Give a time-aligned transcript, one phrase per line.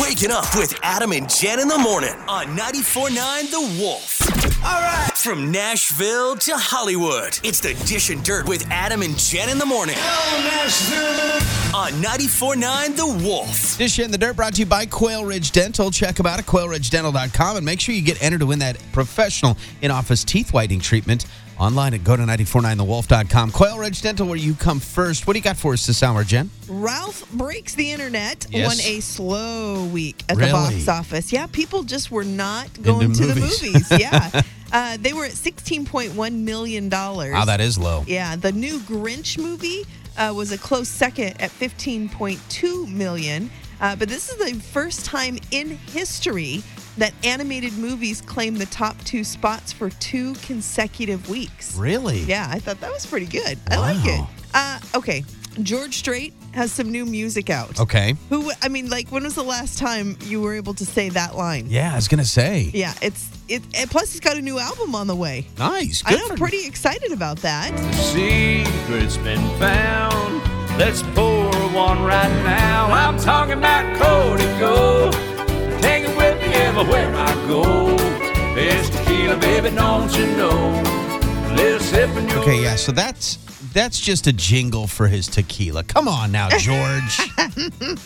[0.00, 4.20] Waking up with Adam and Jen in the morning on 94.9 The Wolf.
[4.64, 5.10] All right.
[5.14, 9.66] From Nashville to Hollywood, it's the Dish and Dirt with Adam and Jen in the
[9.66, 13.78] morning on 94.9 The Wolf.
[13.78, 15.92] Dish and the Dirt brought to you by Quail Ridge Dental.
[15.92, 19.56] Check them out at quailridgedental.com and make sure you get entered to win that professional
[19.80, 21.26] in office teeth whitening treatment
[21.58, 23.50] online at go to 949thewolf.com.
[23.52, 25.26] Quail Ridge Dental, where you come first.
[25.26, 26.50] What do you got for us this hour, Jen?
[26.68, 28.66] Ralph Breaks the Internet Yes.
[28.68, 30.48] won a slow week at Really?
[30.48, 31.32] the box office.
[31.32, 33.62] Yeah, people just were not going Into to the movies.
[33.62, 33.90] movies.
[34.00, 34.42] Yeah.
[34.72, 36.90] uh, they were at $16.1 million.
[36.90, 38.04] Wow, that is low.
[38.06, 39.84] Yeah, the new Grinch movie
[40.16, 43.50] uh, was a close second at 15.2 million.
[43.80, 46.62] Uh, but this is the first time in history
[46.98, 51.76] that animated movies claim the top two spots for two consecutive weeks.
[51.76, 52.20] Really?
[52.20, 53.58] Yeah, I thought that was pretty good.
[53.70, 54.20] I like it.
[54.20, 54.28] Wow.
[54.54, 55.24] Uh, okay,
[55.62, 57.80] George Strait has some new music out.
[57.80, 58.14] Okay.
[58.28, 58.52] Who?
[58.62, 61.66] I mean, like, when was the last time you were able to say that line?
[61.68, 62.70] Yeah, I was going to say.
[62.72, 63.62] Yeah, it's it.
[63.76, 65.46] And plus, he's got a new album on the way.
[65.58, 66.02] Nice.
[66.02, 67.76] Good I'm for- pretty excited about that.
[67.76, 70.42] The secret's been found.
[70.78, 72.86] Let's pour one right now.
[72.90, 75.12] I'm talking about Cody Gold.
[75.82, 77.96] Take it with me everywhere I go.
[78.56, 80.82] It's tequila, baby, don't you know?
[81.54, 82.76] Little sip and you'll Okay, yeah.
[82.76, 83.38] So that's
[83.72, 85.82] that's just a jingle for his tequila.
[85.82, 87.16] Come on now, George.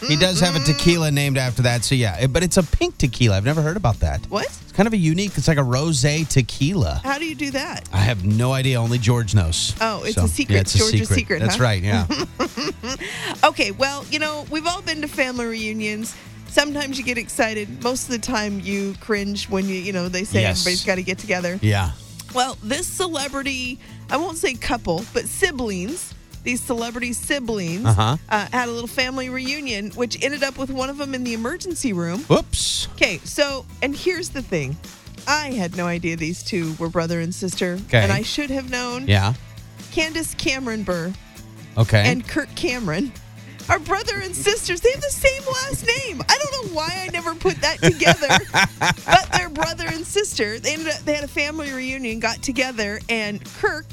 [0.09, 1.85] he does have a tequila named after that.
[1.85, 3.37] So yeah, but it's a pink tequila.
[3.37, 4.25] I've never heard about that.
[4.27, 4.47] What?
[4.47, 5.33] It's kind of a unique.
[5.37, 7.01] It's like a rosé tequila.
[7.05, 7.87] How do you do that?
[7.93, 8.81] I have no idea.
[8.81, 9.75] Only George knows.
[9.81, 10.55] Oh, it's a secret.
[10.55, 11.19] Yeah, it's a George's secret.
[11.19, 11.83] secret, That's right.
[11.83, 12.07] Yeah.
[13.45, 16.17] Okay, well, you know, we've all been to family reunions.
[16.49, 17.83] Sometimes you get excited.
[17.83, 20.61] Most of the time, you cringe when you, you know, they say Yes.
[20.61, 21.59] everybody's got to get together.
[21.63, 21.93] yeah.
[22.35, 23.79] Well, this celebrity,
[24.11, 26.13] I won't say couple, but siblings,
[26.45, 28.17] these celebrity siblings, Uh-huh.
[28.29, 31.33] uh, had a little family reunion, which ended up with one of them in the
[31.33, 32.21] emergency room.
[32.25, 32.89] Whoops.
[32.97, 34.77] Okay, so, and here's the thing
[35.27, 37.99] I had no idea these two were brother and sister, Okay.
[38.03, 39.07] and I should have known.
[39.09, 39.33] Yeah.
[39.93, 41.13] Candace Cameron Bure
[41.79, 42.11] Okay.
[42.11, 43.11] and Kirk Cameron
[43.69, 44.81] are brother and sisters.
[44.81, 46.23] They have the same last name.
[46.29, 48.29] I don't know why I never put that together,
[49.07, 50.59] but they're brother and sister.
[50.59, 53.87] They ended up, they had a family reunion, got together, and Kirk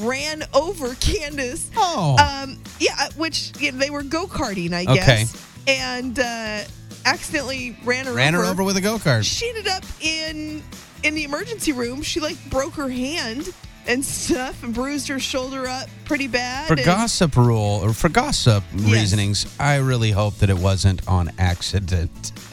[0.00, 1.70] ran over Candace.
[1.76, 2.16] oh.
[2.18, 4.94] Um, yeah, which you know, they were go karting, I Okay.
[4.94, 6.62] guess, and uh,
[7.04, 8.44] accidentally ran her Ran over.
[8.44, 9.24] her over with a go kart.
[9.24, 10.62] She ended up in
[11.02, 12.02] in the emergency room.
[12.02, 13.52] She like broke her hand
[13.86, 16.66] and stuff and bruised her shoulder up pretty bad.
[16.68, 18.92] For and- gossip rule or for gossip Yes.
[18.92, 22.32] reasonings, I really hope that it wasn't on accident.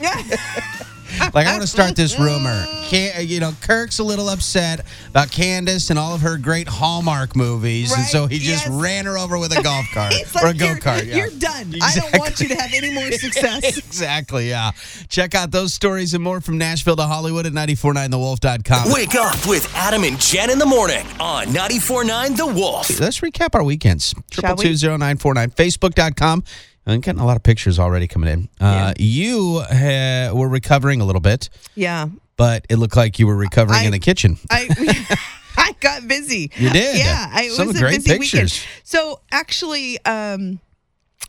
[1.34, 2.64] Like I want to start this rumor.
[2.88, 7.36] Can, you know, Kirk's a little upset about Candace and all of her great Hallmark
[7.36, 8.68] movies, and so he just yes.
[8.68, 11.06] ran her over with a golf cart It's or a like, go you're, kart.
[11.06, 11.16] Yeah.
[11.16, 11.74] you're done.
[11.82, 13.76] I don't want you to have any more success.
[13.78, 14.48] exactly.
[14.48, 14.70] Yeah.
[15.08, 18.92] Check out those stories and more from Nashville to Hollywood at 949thewolf.com.
[18.92, 22.98] Wake up with Adam and Jen in the morning on 94.9 The Wolf.
[23.00, 24.14] Let's recap our weekends.
[24.30, 24.64] Shall Triple we?
[24.64, 25.50] two zero nine four nine.
[25.50, 26.42] Facebook.com.
[26.88, 28.48] I'm getting a lot of pictures already coming in.
[28.60, 32.06] Uh, You uh, were recovering a little bit, Yeah.
[32.36, 34.38] but it looked like you were recovering I- in the kitchen.
[34.50, 35.16] I
[35.60, 36.50] I got busy.
[36.56, 36.98] You did?
[36.98, 38.42] Yeah, I, it Some was a great busy weekend.
[38.50, 38.64] pictures.
[38.84, 40.60] So actually, um,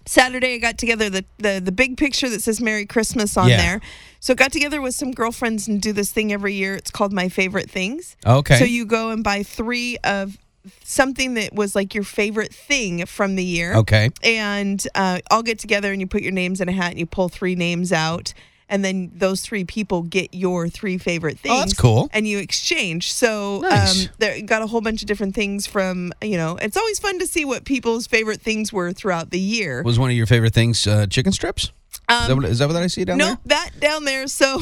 [0.06, 3.58] Saturday I got together the, the the big picture that says Merry Christmas on Yeah.
[3.58, 3.82] there.
[4.20, 6.76] So got together with some girlfriends and do this thing every year.
[6.76, 8.16] It's called My Favorite Things.
[8.26, 8.60] Okay.
[8.60, 10.38] So you go and buy three of
[10.84, 13.76] something that was like your favorite thing from the year.
[13.76, 14.10] Okay.
[14.24, 17.06] And uh, all get together and you put your names in a hat and you
[17.06, 18.34] pull three names out.
[18.72, 21.56] And then those three people get your three favorite things.
[21.56, 22.10] Oh, that's cool.
[22.14, 23.12] And you exchange.
[23.12, 24.06] So Nice.
[24.06, 27.18] um, there got a whole bunch of different things from, you know, it's always fun
[27.18, 29.82] to see what people's favorite things were throughout the year.
[29.82, 31.72] Was one of your favorite things uh, chicken strips?
[32.10, 33.38] is, that what, is that what I see down no, there?
[33.46, 34.28] that down there.
[34.28, 34.62] So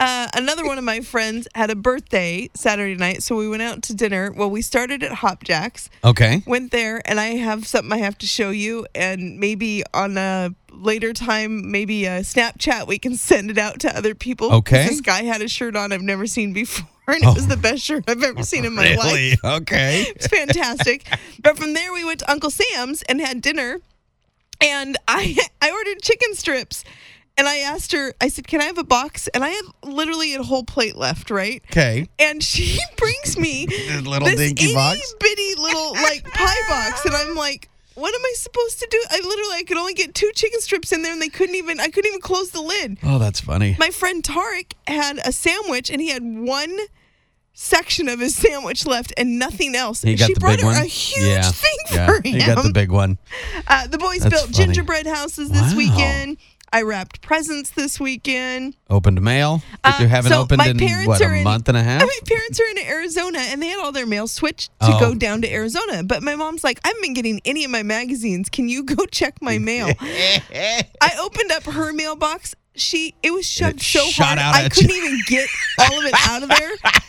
[0.00, 3.22] uh, another one of my friends had a birthday Saturday night.
[3.22, 4.32] So we went out to dinner.
[4.32, 5.90] Well, we started at Hop Jacks.
[6.02, 6.42] Okay.
[6.46, 10.54] went there and I have something I have to show you and maybe on a
[10.72, 14.52] later time maybe a Snapchat we can send it out to other people.
[14.54, 14.86] Okay.
[14.88, 17.82] This guy had a shirt on I've never seen before and it was the best
[17.82, 18.98] shirt I've ever seen in my life.
[19.02, 19.12] Oh.
[19.12, 19.38] Really?
[19.44, 20.06] Okay.
[20.16, 21.06] It's fantastic.
[21.42, 23.80] but from there we went to Uncle Sam's and had dinner
[24.60, 26.84] and I I ordered chicken strips
[27.40, 30.34] and I asked her I said can I have a box and I had literally
[30.34, 31.62] a whole plate left, right?
[31.72, 32.06] Okay.
[32.18, 35.14] and she brings me This little this dinky box?
[35.18, 39.02] bitty little like pie box, and I'm like, what am I supposed to do?
[39.10, 41.80] I literally I could only get two chicken strips in there, and they couldn't even
[41.80, 42.98] I couldn't even close the lid.
[43.02, 43.74] Oh, that's funny.
[43.78, 46.78] My friend Tarek had a sandwich, and he had one
[47.52, 50.02] section of his sandwich left and nothing else.
[50.02, 50.76] He got she the brought big her one.
[50.82, 51.42] a huge yeah.
[51.50, 52.06] thing yeah.
[52.06, 52.22] for him.
[52.24, 53.18] He got the big one.
[53.66, 54.66] Uh, the boys That's built funny.
[54.66, 55.76] gingerbread houses this Wow.
[55.76, 56.38] weekend.
[56.72, 58.76] I wrapped presents this weekend.
[58.88, 61.82] Opened mail that you Uh, haven't so opened in what a in- month and a
[61.82, 62.00] half.
[62.02, 65.00] My parents are in Arizona and they had all their mail switched to Oh.
[65.00, 66.04] go down to Arizona.
[66.04, 68.48] But my mom's like, I haven't been getting any of my magazines.
[68.48, 69.88] Can you go check my mail?
[70.00, 72.54] I opened up her mailbox.
[72.76, 74.96] She it was shoved It so hard I couldn't you.
[75.04, 75.48] even get
[75.80, 76.70] all of it out of there.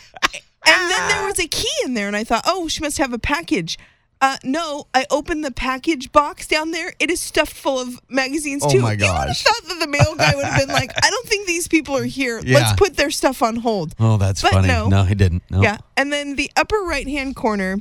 [0.64, 3.12] And then there was a key in there, and I thought, oh, she must have
[3.12, 3.76] a package.
[4.22, 6.92] Uh, no, I opened the package box down there.
[7.00, 8.68] It is stuffed full of magazines too.
[8.68, 8.80] Oh too.
[8.82, 11.26] my You would have thought that the mail guy would have been like, I don't
[11.26, 12.40] think these people are here.
[12.44, 12.58] Yeah.
[12.58, 13.96] Let's put their stuff on hold.
[13.98, 14.68] oh, that's But funny.
[14.68, 15.02] no.
[15.02, 15.42] he didn't.
[15.50, 15.60] No.
[15.60, 15.78] Yeah.
[15.96, 17.78] And then the upper right hand corner,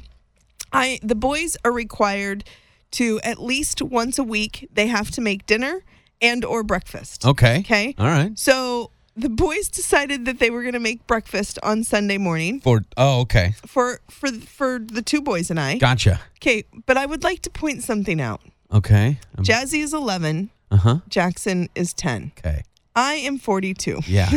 [0.73, 2.43] I the boys are required
[2.91, 5.83] to at least once a week they have to make dinner
[6.23, 7.23] and or breakfast.
[7.23, 7.59] Okay.
[7.59, 7.93] Okay.
[7.99, 8.37] All right.
[8.37, 12.81] So the boys decided that they were going to make breakfast on Sunday morning For
[12.97, 13.53] oh, okay.
[13.65, 15.77] for for for the two boys and I.
[15.77, 16.19] Gotcha.
[16.37, 18.41] Okay, but I would like to point something out.
[18.73, 19.19] Okay.
[19.37, 20.95] Um, Jazzy is 11, Uh huh.
[21.09, 22.31] Jackson is 10.
[22.37, 22.63] Okay.
[22.95, 23.99] I am 42.
[24.07, 24.29] Yeah.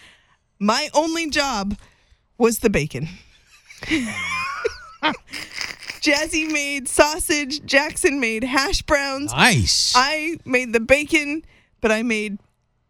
[0.58, 1.76] My only job
[2.38, 3.08] was the bacon.
[6.00, 9.32] Jazzy made sausage, Jackson made hash browns.
[9.32, 9.92] nice.
[9.96, 11.44] I made the bacon,
[11.80, 12.38] but I made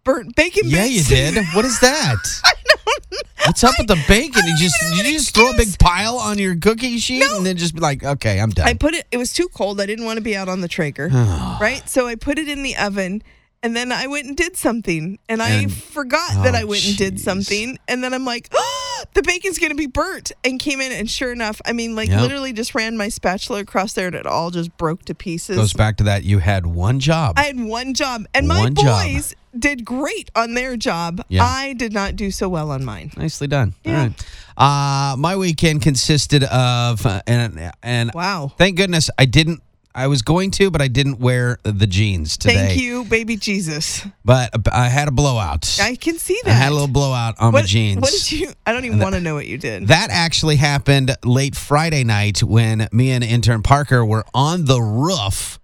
[0.06, 1.34] burnt bacon yeah, you did.
[1.52, 2.16] What is that?
[3.46, 4.42] What's up with the bacon?
[4.46, 7.74] You just you just throw a big pile on your cookie sheet and then just
[7.74, 8.66] be like, okay, I'm done.
[8.66, 9.06] I put it.
[9.10, 9.80] It was too cold.
[9.80, 11.08] I didn't want to be out on the Traeger,
[11.60, 11.82] right?
[11.86, 13.22] So I put it in the oven,
[13.62, 16.86] and then I went and did something, and I And- forgot that oh, I went
[16.86, 17.20] and did oh, jeez.
[17.20, 21.08] something, and then I'm like, oh, the bacon's gonna be burnt, and came in, and
[21.10, 22.20] sure enough, I mean, like Yep.
[22.20, 25.56] literally just ran my spatula across there, and it all just broke to pieces.
[25.56, 26.24] Goes back to that.
[26.24, 27.38] You had one job.
[27.38, 29.04] I had one job, and my One job.
[29.04, 31.24] boys did great on their job.
[31.28, 31.44] Yeah.
[31.44, 33.10] I did not do so well on mine.
[33.16, 33.74] Nicely done.
[33.84, 33.98] Yeah.
[33.98, 35.12] All right.
[35.12, 38.52] Uh, my weekend consisted of uh, and and Wow.
[38.56, 39.62] thank goodness I didn't.
[39.94, 42.54] I was going to, but I didn't wear the jeans today.
[42.54, 44.06] Thank you, baby Jesus.
[44.26, 45.78] But I had a blowout.
[45.80, 46.50] I can see that.
[46.50, 48.02] I had a little blowout on what, my jeans.
[48.02, 48.52] What did you?
[48.66, 49.88] I don't even want to know what you did.
[49.88, 55.58] That actually happened late Friday night when me and intern Parker were on the roof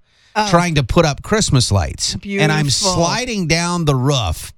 [0.51, 2.15] trying to put up Christmas lights.
[2.25, 2.71] And I'm Oh.
[2.71, 4.53] Sliding down the roof.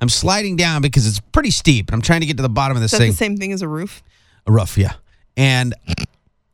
[0.00, 1.88] I'm sliding down because it's pretty steep.
[1.88, 3.10] And I'm trying to get to the bottom of this Is thing.
[3.12, 4.02] the same thing as a roof?
[4.46, 4.94] A roof, yeah.
[5.36, 5.74] And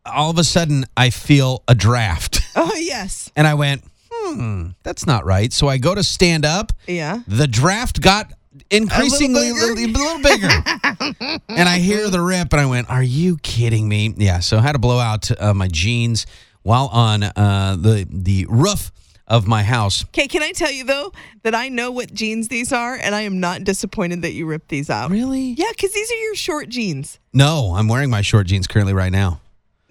[0.06, 2.40] all of a sudden, I feel a draft.
[2.56, 3.30] Oh yes.
[3.36, 5.52] And I went, hmm, that's not right.
[5.52, 6.72] So I go to stand up.
[6.88, 7.20] Yeah.
[7.28, 8.32] The draft got
[8.70, 9.66] increasingly a bigger?
[9.74, 11.40] little, little bigger.
[11.48, 14.12] and I hear the rip, and I went, Are you kidding me?
[14.16, 14.40] Yeah.
[14.40, 16.26] So I had to blow out uh, my jeans
[16.62, 18.90] while on uh, the, the roof
[19.26, 20.04] of my house.
[20.06, 21.12] Okay, can I tell you though
[21.44, 24.68] that I know what jeans these are, and I am not disappointed that you ripped
[24.68, 25.10] these out.
[25.10, 25.54] Really?
[25.56, 27.18] Yeah, because these are your short jeans.
[27.32, 29.40] No, I'm wearing my short jeans currently right now.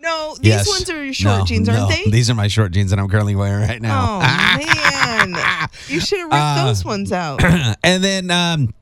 [0.02, 0.68] No, these yes.
[0.68, 1.88] ones are your short No, jeans, aren't no.
[1.90, 2.10] they?
[2.10, 4.18] These are my short jeans that I'm currently wearing right now.
[4.18, 5.36] Oh man,
[5.88, 7.44] you should have ripped Uh, those ones out.
[7.84, 8.74] and then um,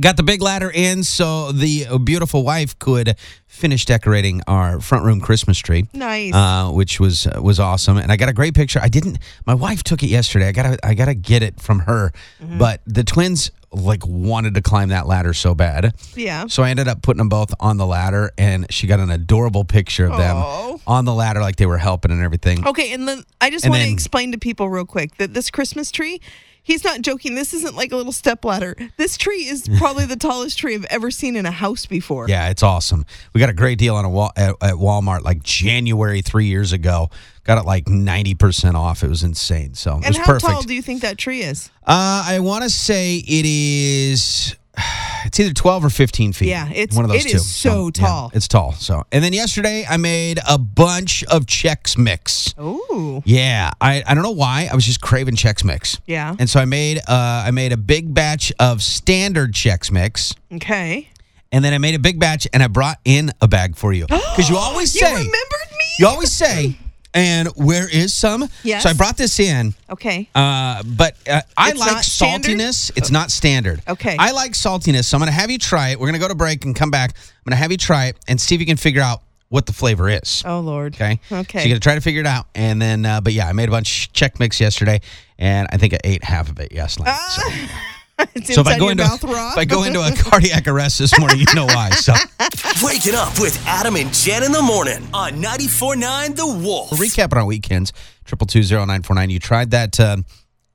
[0.00, 3.16] got the big ladder in so the beautiful wife could
[3.46, 5.86] finish decorating our front room Christmas tree.
[5.92, 6.34] Nice.
[6.34, 8.80] Uh, which was uh, was awesome, and I got a great picture.
[8.82, 9.18] I didn't.
[9.46, 10.48] My wife took it yesterday.
[10.48, 12.12] I gotta I gotta get it from her.
[12.42, 12.58] Mm-hmm.
[12.58, 15.94] But the twins like wanted to climb that ladder so bad.
[16.14, 16.46] Yeah.
[16.46, 19.64] So I ended up putting them both on the ladder, and she got an adorable
[19.64, 20.18] picture of Aw.
[20.18, 22.66] them on the ladder, like they were helping and everything.
[22.66, 25.90] Okay, and then I just want to explain to people real quick that this Christmas
[25.90, 26.20] tree,
[26.62, 27.34] he's not joking.
[27.34, 28.76] This isn't like a little step ladder.
[28.96, 32.28] This tree is probably the tallest tree I've ever seen in a house before.
[32.28, 33.04] Yeah, it's awesome.
[33.34, 36.72] We got a great deal on a wall at, at Walmart like January three years
[36.72, 37.10] ago.
[37.44, 39.02] Got it like ninety percent off.
[39.02, 39.74] It was insane.
[39.74, 40.44] So it And how perfect.
[40.52, 41.70] tall do you think that tree is?
[41.86, 44.56] uh, I want to say it is.
[45.24, 46.48] It's either twelve or fifteen feet.
[46.48, 47.36] Yeah, it's- one of those it two.
[47.36, 48.30] is so yeah, tall.
[48.34, 48.72] it's tall.
[48.72, 52.52] So, and then yesterday I made a bunch of Chex Mix.
[52.58, 56.00] Oh, Yeah, I, I don't know why I was just craving Chex Mix.
[56.06, 56.34] yeah.
[56.40, 60.34] And so I made uh, I made a big batch of standard Chex Mix.
[60.52, 61.08] Okay.
[61.52, 64.06] And then I made a big batch and I brought in a bag for you.
[64.10, 65.84] Because you always say You remembered me?
[66.00, 66.76] you always say,
[67.14, 68.48] and where is some?
[68.62, 68.82] Yes.
[68.84, 70.28] So I brought this in, Okay.
[70.34, 72.50] uh, but uh, I It's like not standard?
[72.58, 72.90] saltiness.
[72.96, 73.82] It's not standard.
[73.88, 74.16] Okay.
[74.18, 75.04] I like saltiness.
[75.04, 76.00] So I'm going to have you try it.
[76.00, 77.10] We're going to go to break and come back.
[77.16, 79.66] I'm going to have you try it and see if you can figure out what
[79.66, 80.42] the flavor is.
[80.46, 80.94] Oh Lord.
[80.94, 81.20] Okay.
[81.30, 81.58] Okay.
[81.58, 83.68] So you're gonna try to figure it out, and then, uh, but yeah, I made
[83.68, 85.02] a bunch of Chex Mix yesterday,
[85.38, 87.14] and I think I ate half of it yesterday.
[87.28, 87.42] so.
[87.42, 87.50] So
[88.34, 89.24] if I go into if
[89.58, 91.90] I go into a cardiac arrest this morning, you know why.
[91.90, 92.12] So
[92.82, 96.90] Wake it up with Adam and Jen in the morning on 94.9 The Wolf.
[96.90, 97.92] recap on our weekends.
[98.24, 99.30] Triple two zero nine four nine.
[99.30, 100.18] You tried that uh,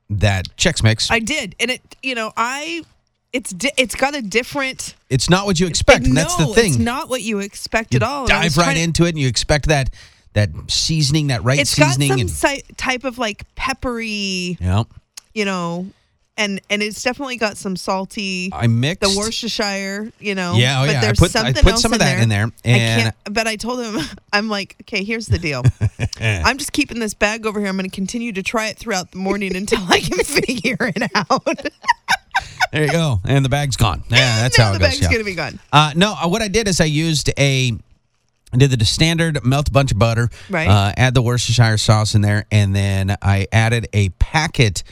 [0.10, 1.10] that Chex Mix.
[1.12, 1.82] I did, and it.
[2.04, 2.84] You know, I.
[3.34, 4.96] It's di- it's got a different.
[5.10, 6.74] it's not what you expect, and that's the No, thing.
[6.74, 8.24] It's not what you expect you at all.
[8.24, 9.89] and I was dive right trying to- into it, and you expect that
[10.34, 14.84] that seasoning, that right It's got seasoning, some and si- type of like peppery, yeah,
[15.34, 15.88] you know,
[16.38, 18.50] and and it's definitely got some salty.
[18.53, 20.53] I mixed the Worcestershire, you know.
[20.56, 20.98] Yeah, oh but yeah.
[20.98, 22.24] I There's put- I something put else some of in that there.
[22.24, 23.15] in there, I can't.
[23.32, 24.01] But I told him,
[24.34, 25.63] I'm like, okay, here's the deal.
[26.22, 27.70] I'm just keeping this bag over here.
[27.70, 31.10] I'm going to continue to try it throughout the morning until I can figure it
[31.15, 31.44] out.
[32.72, 33.20] There you go.
[33.24, 34.03] And the bag's gone.
[34.10, 34.88] Yeah, that's now how the it goes.
[34.89, 35.08] bag's yeah.
[35.10, 35.60] going to be gone.
[35.72, 37.74] Uh, no, uh, what I did is I used a.
[38.53, 40.70] I did the standard melt a bunch of butter, Right.
[40.70, 44.84] Uh, add the Worcestershire sauce in there, and then I added a packet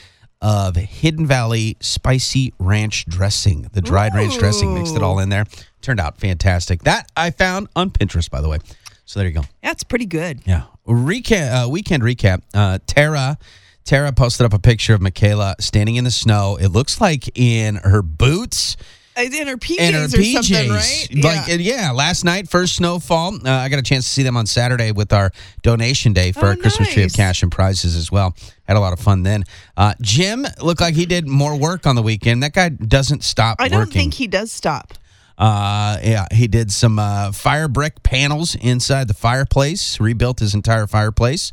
[0.41, 4.73] of Hidden Valley spicy ranch dressing, the dried ranch dressing.
[4.73, 5.45] Mixed it all in there.
[5.81, 6.83] Turned out fantastic.
[6.83, 8.59] That I found on Pinterest, by the way.
[9.05, 9.43] So there you go.
[9.61, 10.41] That's pretty good.
[10.45, 10.63] Yeah.
[10.87, 11.65] Recap.
[11.65, 12.41] Uh, weekend recap.
[12.53, 13.37] Uh, Tara.
[13.83, 16.57] Tara posted up a picture of Michaela standing in the snow.
[16.59, 18.77] It looks like in her boots
[19.17, 20.33] Uh, In her PJs and her or PJs.
[20.33, 21.07] something, right?
[21.23, 21.53] Like yeah.
[21.53, 23.35] uh, yeah, last night, first snowfall.
[23.35, 25.31] Uh, I got a chance to see them on Saturday with our
[25.61, 28.35] donation day for Oh, our Christmas tree of cash and prizes as well.
[28.63, 29.43] Had a lot of fun then.
[29.77, 32.43] Uh, Jim looked like he did more work on the weekend.
[32.43, 33.93] That guy doesn't stop I don't working.
[33.93, 34.93] think he does stop.
[35.37, 39.99] Uh, yeah, he did some uh, fire brick panels inside the fireplace.
[39.99, 41.51] Rebuilt his entire fireplace.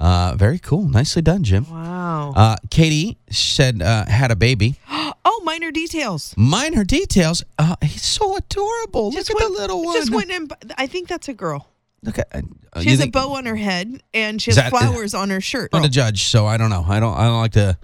[0.00, 0.88] Uh, very cool.
[0.88, 1.70] Nicely done, Jim.
[1.70, 2.32] Wow.
[2.36, 4.76] Uh, Katie said uh, had a baby.
[4.90, 6.34] oh, minor details.
[6.36, 7.44] Minor details.
[7.58, 9.12] Uh, he's so adorable.
[9.12, 9.96] Just Look at the little one.
[9.96, 10.48] Just went in.
[10.76, 11.68] I think that's a girl.
[12.02, 12.28] Look at.
[12.34, 12.40] Uh,
[12.80, 15.40] She you has a bow on her head and she has that- flowers on her
[15.40, 15.70] shirt.
[15.72, 16.84] I'm the judge, so I don't know.
[16.86, 17.16] I don't.
[17.16, 17.78] I don't like to.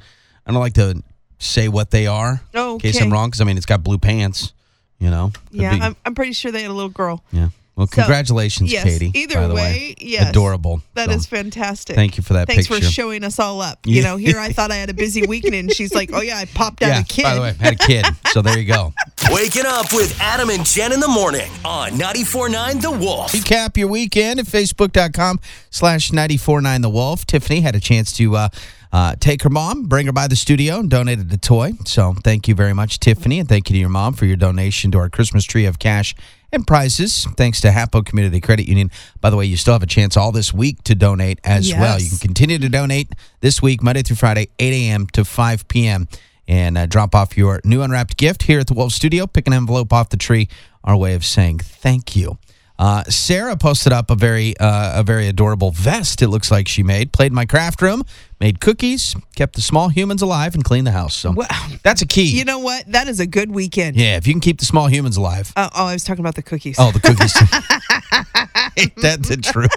[0.47, 1.03] I don't like to
[1.39, 2.41] say what they are.
[2.55, 3.01] Oh, In case.
[3.01, 4.53] I'm wrong, because I mean it's got blue pants.
[4.99, 5.31] You know.
[5.53, 7.25] Could yeah, be- I'm, I'm pretty sure they had a little girl.
[7.33, 7.49] yeah.
[7.77, 9.11] Well, So, congratulations, yes, Katie.
[9.15, 10.29] either by the way, yes.
[10.31, 10.83] adorable.
[10.95, 11.97] That So, is fantastic.
[11.97, 12.85] Thank you for that Thanks picture.
[12.85, 13.79] for showing us all up.
[13.87, 16.37] You know, here I thought I had a busy weekend, and she's like, "Oh yeah,
[16.37, 17.01] I popped out Yeah.
[17.01, 18.93] a kid." By the way, I had a kid, so there you go.
[19.31, 23.33] Waking up with Adam and Jen in the morning on 94.9 The Wolf.
[23.33, 27.25] Recap your weekend at facebook.com slash 949 The Wolf.
[27.27, 28.49] Tiffany had a chance to uh,
[28.93, 31.73] uh, take her mom, bring her by the studio, and donated a toy.
[31.85, 34.91] So thank you very much, Tiffany, and thank you to your mom for your donation
[34.93, 36.15] to our Christmas tree of cash
[36.53, 37.27] and prizes.
[37.37, 38.91] Thanks to Hapo Community Credit Union.
[39.21, 42.01] By the way, you still have a chance all this week to donate as well.
[42.01, 45.07] You can continue to donate this week, Monday through Friday, 8 a.m.
[45.09, 46.09] to 5 p.m.
[46.49, 49.29] And uh, drop off your new unwrapped gift here at the Wolf Studio.
[49.29, 50.49] Pick an envelope off the tree.
[50.83, 52.39] Our way of saying thank you.
[52.81, 56.23] Uh, Sarah posted up a very uh, a very adorable vest.
[56.23, 57.13] It looks like she made.
[57.13, 58.05] Played in my craft room,
[58.41, 61.15] made cookies, kept the small humans alive, and cleaned the house.
[61.15, 61.47] So Wow.
[61.83, 62.37] that's a key.
[62.37, 62.91] You know what?
[62.91, 63.97] That is a good weekend.
[63.97, 65.53] yeah, if you can keep the small humans alive.
[65.57, 66.77] Oh, oh, I was talking about the cookies.
[66.79, 67.35] Oh, the cookies.
[68.77, 69.71] Ain't that the truth?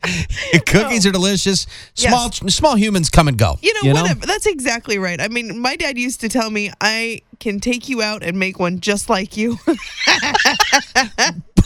[0.66, 1.66] cookies are delicious.
[1.94, 3.58] Small small humans come and go.
[3.62, 4.26] You know, whatever.
[4.26, 5.20] That's exactly right.
[5.20, 8.58] I mean, my dad used to tell me I can take you out and make
[8.58, 9.58] one just like you.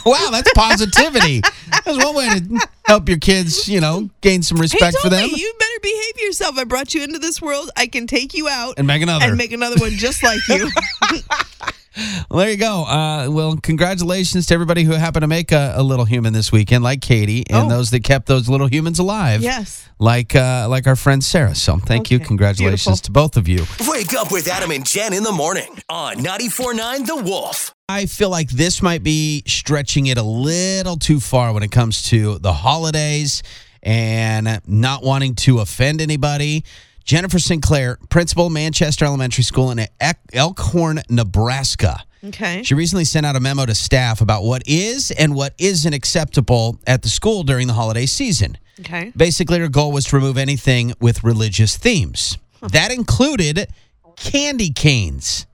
[0.05, 1.41] Wow, that's positivity.
[1.85, 5.29] That's one way to help your kids, you know, gain some respect for them.
[5.31, 6.57] me, "You better behave yourself.
[6.57, 7.69] I brought you into this world.
[7.77, 9.25] I can take you out And make another.
[9.25, 10.69] and make another one just like you."
[12.29, 12.83] Well, there you go.
[12.85, 16.83] Uh, well, congratulations to everybody who happened to make a, a little human this weekend,
[16.83, 17.69] like Katie, and Oh.
[17.69, 19.41] those that kept those little humans alive.
[19.41, 19.87] yes.
[19.99, 21.55] Like uh, like our friend Sarah.
[21.55, 22.19] So thank you.
[22.19, 23.05] Congratulations beautiful.
[23.05, 23.65] to both of you.
[23.87, 27.73] Wake up with Adam and Jen in the morning on 94.9 The Wolf.
[27.87, 32.03] I feel like this might be stretching it a little too far when it comes
[32.09, 33.43] to the holidays
[33.81, 36.63] and not wanting to offend anybody.
[37.03, 41.97] Jennifer Sinclair, principal, Manchester Elementary School in Elk- Elkhorn, Nebraska.
[42.23, 42.63] Okay.
[42.63, 46.79] She recently sent out a memo to staff about what is and what isn't acceptable
[46.87, 48.57] at the school during the holiday season.
[48.79, 49.11] Okay.
[49.15, 52.37] Basically, her goal was to remove anything with religious themes.
[52.61, 53.67] That included
[54.15, 55.45] candy canes.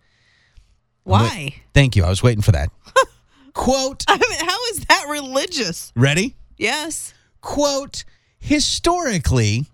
[1.03, 1.55] Why?
[1.73, 2.03] Thank you.
[2.03, 2.69] I was waiting for that.
[3.53, 5.91] Quote, I mean, how is that religious?
[5.95, 6.35] ready?
[6.57, 7.13] Yes.
[7.41, 8.03] Quote,
[8.37, 9.65] historically,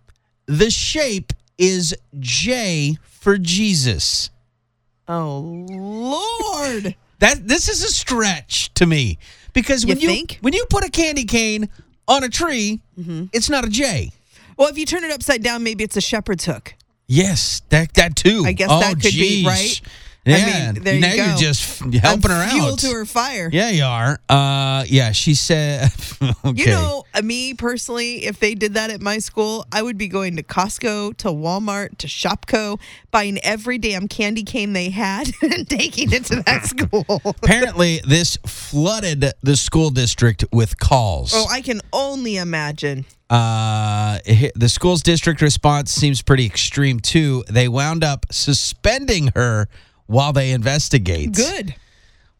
[0.45, 4.29] the shape is J for Jesus.
[5.07, 6.95] Oh Lord.
[7.19, 9.19] That this is a stretch to me
[9.53, 10.37] because when you think?
[10.41, 11.69] when you put a candy cane
[12.09, 13.25] on a tree, Mm-hmm.
[13.31, 14.11] it's not a J.
[14.57, 16.75] Well, if you turn it upside down, maybe it's a shepherd's hook.
[17.07, 18.43] Yes, that that too.
[18.45, 19.81] I guess oh, that could be, geez.
[20.27, 20.35] Right?
[20.35, 21.23] I Yeah, mean, there you now go.
[21.33, 22.79] are just helping her I'm fuel out.
[22.79, 23.49] to her fire.
[23.53, 24.19] Yeah, you are.
[24.27, 25.91] Uh, yeah, she said.
[26.45, 26.61] okay.
[26.63, 30.07] You know, uh, me personally, if they did that at my school, I would be
[30.07, 32.79] going to Costco, to Walmart, to Shopko,
[33.11, 37.05] buying every damn candy cane they had and taking it to that school.
[37.43, 41.33] Apparently, this flooded the school district with calls.
[41.35, 43.05] oh, I can only imagine.
[43.29, 44.19] Uh,
[44.55, 47.43] the school's district response seems pretty extreme too.
[47.49, 49.67] They wound up suspending her
[50.07, 51.33] while they investigate.
[51.33, 51.75] Good.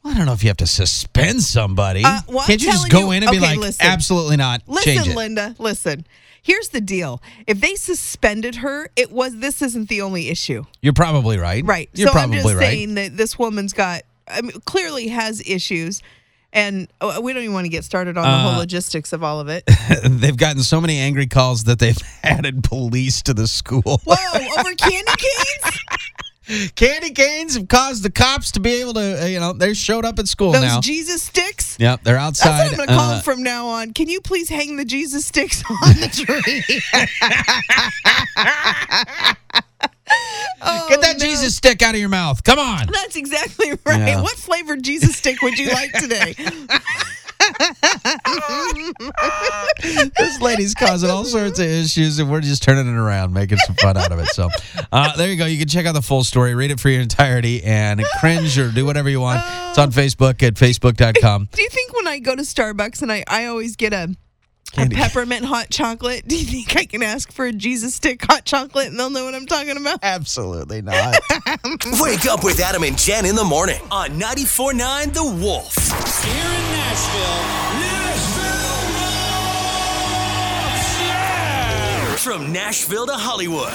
[0.03, 2.03] I don't know if you have to suspend somebody.
[2.03, 3.85] Uh, well, I'm Can't you just go you- in and be like, listen.
[3.87, 5.15] absolutely not, Listen?
[5.15, 6.05] Linda, listen.
[6.43, 7.23] Here's the deal.
[7.47, 10.63] If they suspended her, it was this isn't the only issue.
[10.79, 11.65] You're probably right.
[11.65, 11.89] Right.
[11.93, 12.61] You're so probably I'm just right.
[12.67, 16.03] saying that this woman's got I mean, clearly has issues.
[16.53, 19.23] And uh, we don't even want to get started on the Uh, whole logistics of
[19.23, 19.63] all of it.
[20.05, 23.81] They've gotten so many angry calls that they've added police to the school.
[24.05, 24.15] Whoa,
[24.59, 25.77] over candy canes?
[26.75, 30.05] Candy canes have caused the cops to be able to, uh, you know, they showed
[30.05, 30.79] up at school Those now.
[30.81, 31.75] Jesus sticks?
[31.79, 32.49] yep, they're outside.
[32.49, 33.93] That's what I'm going to call uh, them from now on.
[33.93, 36.63] Can you please hang the Jesus sticks on the tree?
[40.61, 41.25] Oh, Get that no.
[41.25, 42.43] Jesus stick out of your mouth.
[42.43, 42.87] Come on.
[42.91, 43.99] That's exactly right.
[43.99, 44.21] Yeah.
[44.21, 46.35] What flavored Jesus stick would you like today?
[50.17, 53.75] this lady's causing all sorts of issues, and we're just turning it around, making some
[53.75, 54.27] fun out of it.
[54.27, 54.49] So,
[54.91, 55.45] uh, there you go.
[55.45, 58.71] You can check out the full story, read it for your entirety, and cringe or
[58.71, 59.41] do whatever you want.
[59.69, 61.49] It's on Facebook at facebook.com.
[61.51, 64.15] Do you think when I go to Starbucks and I, I always get a,
[64.77, 68.45] a peppermint hot chocolate, do you think I can ask for a Jesus stick hot
[68.45, 69.99] chocolate and they'll know what I'm talking about?
[70.03, 71.15] Absolutely not.
[71.99, 75.75] Wake up with Adam and Jen in the morning on 94.9 The Wolf.
[76.25, 77.41] Here in Nashville,
[77.81, 78.75] Nashville,
[82.17, 83.73] From Nashville to Hollywood,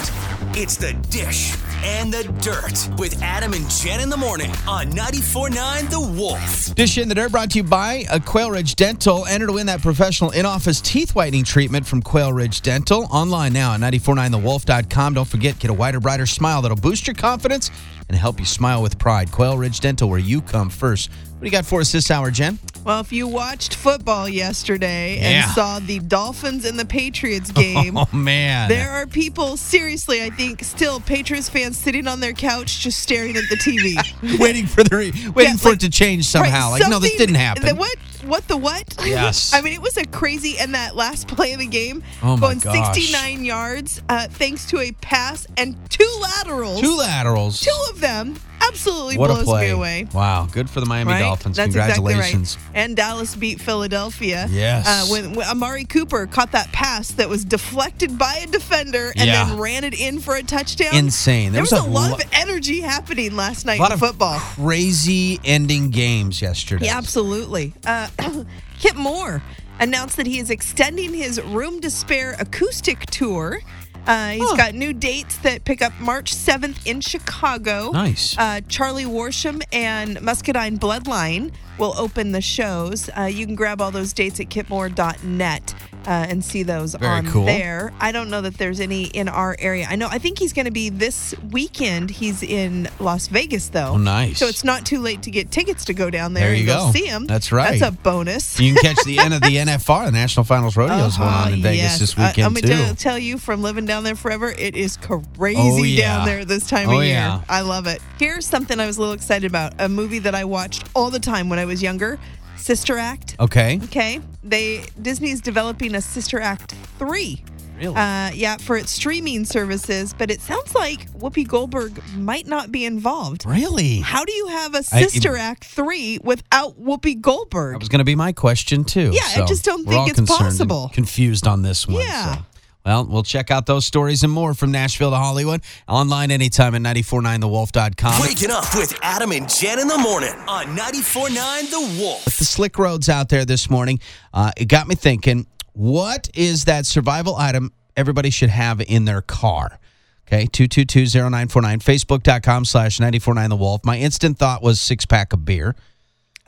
[0.56, 5.90] it's The Dish and the Dirt with Adam and Jen in the morning on 94.9
[5.90, 6.74] The Wolf.
[6.74, 9.24] Dish in the Dirt brought to you by uh, Quail Ridge Dental.
[9.26, 13.06] Enter to win that professional in office teeth whitening treatment from Quail Ridge Dental.
[13.10, 15.14] Online now at 949thewolf.com.
[15.14, 17.70] Don't forget, get a whiter, brighter smile that'll boost your confidence
[18.08, 19.30] and help you smile with pride.
[19.30, 21.10] Quail Ridge Dental, where you come first.
[21.40, 22.58] What do you got for us this hour, Jen?
[22.84, 25.44] Well, if you watched football yesterday Yeah.
[25.44, 28.68] and saw the Dolphins and the Patriots oh, game, Oh, man.
[28.68, 33.38] there are people, seriously, I think, still Patriots fans sitting on their couch just staring
[33.38, 34.38] at the TV.
[34.38, 36.72] waiting for the re- waiting Yeah, for like- it to change somehow.
[36.72, 37.74] Right, like, no, this didn't happen.
[37.78, 37.96] What?
[38.24, 38.84] What the what?
[39.10, 39.52] Yes.
[39.54, 42.40] I mean, it was a crazy, and that last play of the game, Oh, my
[42.54, 42.94] going gosh.
[42.94, 46.80] 69 yards, uh, thanks to a pass and two laterals.
[46.80, 47.60] Two laterals.
[47.60, 49.64] Two of them absolutely what a blows play.
[49.66, 50.06] me away.
[50.12, 50.46] Wow.
[50.52, 51.20] Good for the Miami Right?
[51.20, 51.56] Dolphins.
[51.56, 52.52] That's Congratulations.
[52.54, 52.84] exactly right.
[52.84, 54.46] And Dallas beat Philadelphia.
[54.50, 54.86] Yes.
[54.86, 59.26] Uh, when, when Amari Cooper caught that pass that was deflected by a defender and
[59.26, 59.44] Yeah.
[59.46, 60.94] then ran it in for a touchdown.
[60.94, 61.46] Insane.
[61.52, 63.94] There, There was, was a, lot lo- of energy happening last night A lot in
[63.94, 64.38] of football.
[64.38, 66.86] crazy ending games yesterday.
[66.86, 67.72] Yeah, absolutely.
[67.84, 68.08] Uh,
[68.80, 69.42] Kip Moore
[69.78, 73.60] announced that he is extending his Room to Spare acoustic tour.
[74.06, 77.90] Uh, he's got new dates that pick up March 7th in Chicago.
[77.92, 78.36] Nice.
[78.36, 83.08] Uh, Charlie Worsham and Muscadine Bloodline will open the shows.
[83.16, 85.74] Uh, you can grab all those dates at kipmoore.net
[86.06, 87.44] uh, and see those Very on cool.
[87.46, 87.92] there.
[88.00, 89.86] I don't know that there's any in our area.
[89.88, 90.08] I know.
[90.10, 92.10] I think he's going to be this weekend.
[92.10, 93.92] He's in Las Vegas, though.
[93.92, 94.38] Oh, nice.
[94.38, 96.66] So it's not too late to get tickets to go down there, There and you
[96.66, 96.92] go go.
[96.92, 97.26] see him.
[97.26, 97.78] That's right.
[97.78, 98.58] That's a bonus.
[98.60, 101.48] You can catch the end of the NFR, the National Finals Rodeo, is going on
[101.48, 101.98] in Uh-huh, Vegas yes.
[101.98, 102.68] this I- weekend I'm too.
[102.68, 106.18] gonna tell you, from living down there forever, it is crazy Oh, yeah.
[106.18, 107.14] down there this time Oh, of year.
[107.14, 107.40] yeah.
[107.48, 108.00] I love it.
[108.20, 111.18] Here's something I was a little excited about: a movie that I watched all the
[111.18, 112.18] time when I was younger,
[112.56, 113.34] Sister Act.
[113.40, 113.80] okay.
[113.84, 117.42] Okay, they Disney's developing a Sister Act three.
[117.78, 117.96] Really?
[117.96, 122.84] Uh, yeah, for its streaming services, but it sounds like Whoopi Goldberg might not be
[122.84, 123.46] involved.
[123.46, 124.00] really?
[124.00, 127.72] How do you have a Sister Act 3 without Whoopi Goldberg?
[127.76, 129.12] That was going to be my question too.
[129.14, 130.90] Yeah, I just don't think it's possible.
[130.92, 132.02] Confused on this one.
[132.02, 132.34] Yeah.
[132.34, 132.42] so.
[132.84, 136.80] Well, we'll check out those stories and more from Nashville to Hollywood online anytime at
[136.96, 138.20] 949thewolf.com.
[138.22, 142.24] Waking up with Adam and Jen in the morning on 94.9 The Wolf.
[142.24, 144.00] With the slick roads out there this morning,
[144.32, 149.20] uh, it got me thinking what is that survival item everybody should have in their
[149.22, 149.78] car?
[150.26, 151.48] Okay, 2220949,
[151.82, 153.84] facebook.com slash 949 The Wolf.
[153.84, 155.74] My instant thought was six pack of beer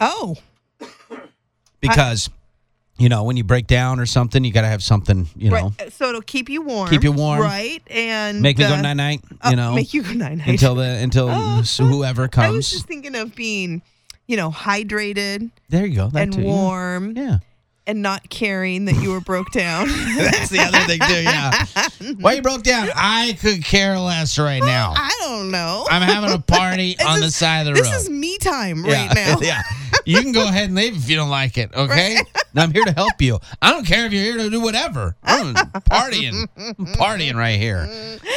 [0.00, 0.36] Oh,
[1.80, 2.30] because,
[2.98, 5.72] you know, when you break down or something, you got to have something, you know,
[5.78, 5.92] right.
[5.92, 6.88] So it'll keep you warm.
[6.90, 7.40] Keep you warm.
[7.40, 7.82] Right.
[7.90, 10.48] And make me go uh, night night, uh, you know, Make you go night night.
[10.48, 12.46] until the until Oh, whoever comes.
[12.46, 13.82] I was just thinking of being,
[14.26, 16.08] you know, hydrated there you go.
[16.08, 17.38] That and too, warm Yeah.
[17.86, 19.88] and not caring that you were broke down.
[20.16, 21.22] That's the other thing too.
[21.22, 22.14] Yeah.
[22.20, 22.88] Why you broke down?
[22.94, 24.92] I could care less right now.
[24.96, 25.86] I don't know.
[25.90, 27.94] I'm having a party on the side of the this road.
[27.94, 29.06] This is me time yeah.
[29.06, 29.38] right now.
[29.40, 29.62] yeah.
[30.04, 32.18] You can go ahead and leave if you don't like it, okay?
[32.54, 33.38] I'm here to help you.
[33.60, 35.16] I don't care if you're here to do whatever.
[35.22, 36.46] I'm partying.
[36.56, 37.88] I'm partying right here.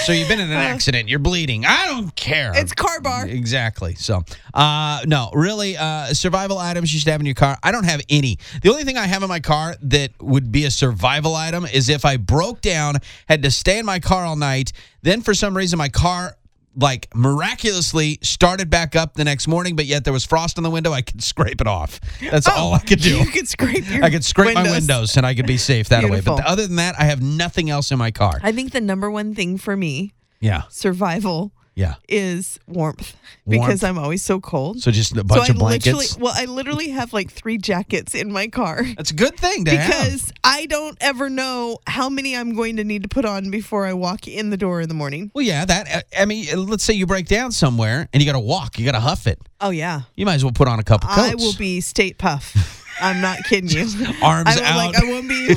[0.02, 1.10] So you've been in an accident.
[1.10, 1.66] You're bleeding.
[1.66, 2.52] I don't care.
[2.56, 3.28] It's car bar.
[3.28, 3.96] Exactly.
[3.96, 4.24] So,
[4.54, 7.58] uh, no, really, uh, survival items you should have in your car.
[7.64, 8.38] I don't have any.
[8.62, 11.90] The only thing I have in my car that would be a survival item is
[11.90, 12.98] if I broke down,
[13.28, 16.38] had to stay in my car all night, then for some reason my car
[16.76, 20.70] like miraculously started back up the next morning, but yet there was frost on the
[20.70, 22.00] window, I could scrape it off.
[22.20, 23.18] That's all oh, I could do.
[23.18, 24.82] Oh, You could scrape your I could scrape my windows.
[24.82, 26.22] windows and I could be safe that way.
[26.22, 28.40] But other than that, I have nothing else in my car.
[28.44, 30.64] I think the number one thing for me, Yeah.
[30.70, 31.96] survival, Yeah.
[32.08, 33.62] is warmth Warmth.
[33.68, 34.82] because I'm always so cold.
[34.82, 36.18] So just a bunch of I literally, blankets.
[36.18, 39.78] well, I literally have like three jackets in my car That's a good thing to
[39.78, 39.88] have.
[40.06, 43.86] because I don't ever know how many I'm going to need to put on before
[43.86, 45.32] I walk in the door in the morning.
[45.34, 45.88] Well, yeah, that.
[45.94, 48.80] Uh, I mean, uh, let's say you break down somewhere and you got to walk,
[48.80, 49.38] you got to huff it.
[49.60, 51.20] Oh yeah, You might as well put on a couple coats.
[51.20, 52.84] I will be Stay Puft.
[53.02, 53.82] I'm not kidding you.
[54.22, 54.78] arms I out.
[54.78, 55.36] Like I won't be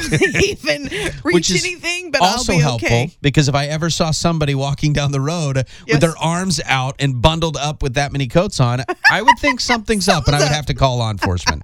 [0.50, 0.82] even
[1.22, 3.10] reach Which is anything, but also I'll be helpful okay.
[3.20, 7.20] because if I ever saw somebody walking down the road with their arms out and
[7.22, 10.48] bundled up with that many coats on, I would think something's up, and I would
[10.48, 11.62] have to call law enforcement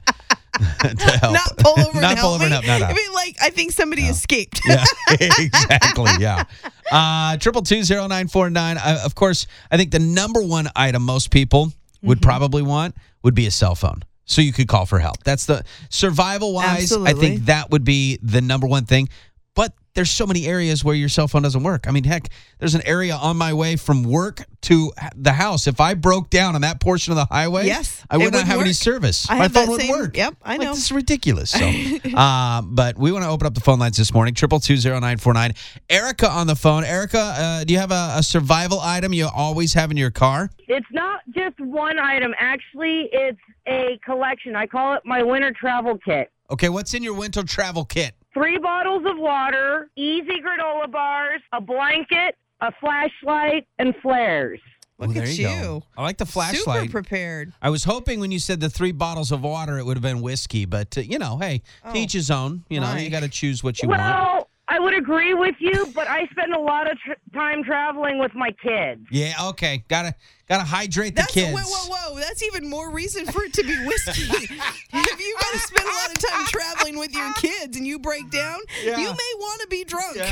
[0.55, 1.33] to help.
[1.35, 2.51] Not pull over Not and pull over me.
[2.51, 2.87] help, no, no.
[2.87, 4.61] I mean, like I think somebody escaped.
[4.67, 4.85] yeah,
[5.21, 6.11] exactly.
[6.21, 6.45] Yeah.
[6.93, 8.79] Uh, triple two zero nine four nine.
[8.79, 12.29] Uh, Of course, I think the number one item most people would Mm-hmm.
[12.29, 15.23] probably want would be a cell phone, so you could call for help.
[15.25, 16.93] That's the survival wise.
[16.93, 19.09] I think that would be the number one thing.
[19.55, 21.87] But there's so many areas where your cell phone doesn't work.
[21.87, 25.69] I mean, heck, there's an area on my way from work to the house.
[25.69, 28.47] If I broke down on that portion of the highway, Yes, I would not wouldn't
[28.49, 29.31] have any service.
[29.31, 30.17] I my have phone wouldn't same- work.
[30.17, 30.75] yep, I Like, know.
[30.75, 31.51] this is ridiculous.
[31.53, 31.61] So,
[32.17, 34.35] uh, but we want to open up the phone lines this morning.
[34.35, 35.53] Triple two zero nine four nine.
[35.89, 36.83] Erica on the phone.
[36.83, 40.51] Erica, uh, do you have a, a survival item you always have in your car?
[40.67, 42.35] It's not just one item.
[42.41, 44.57] Actually, it's a collection.
[44.57, 46.31] I call it my winter travel kit.
[46.51, 48.15] Okay, what's in your winter travel kit?
[48.35, 54.61] Three bottles of water, easy granola bars, a blanket, a flashlight, and flares.
[54.99, 55.83] Look Oh, at you you.
[55.97, 56.57] I like the flashlight.
[56.59, 56.91] Super flashlight.
[56.91, 57.53] prepared.
[57.61, 60.21] I was hoping when you said the three bottles of water, it would have been
[60.23, 62.65] whiskey, but uh, you know, hey, to each his own.
[62.69, 63.01] You know, my.
[63.01, 64.01] you got to choose what you want.
[64.01, 68.19] Well, I would agree with you, but I spend a lot of tr- time traveling
[68.19, 69.01] with my kids.
[69.11, 70.15] Yeah, okay, gotta
[70.49, 71.53] gotta hydrate the That's kids.
[71.53, 72.19] whoa, whoa, whoa.
[72.21, 74.23] That's even more reason for it to be whiskey.
[74.33, 77.99] if you got to spend a lot of time traveling with your kids and you
[77.99, 78.99] break down, Yeah.
[78.99, 80.17] you may want to be drunk.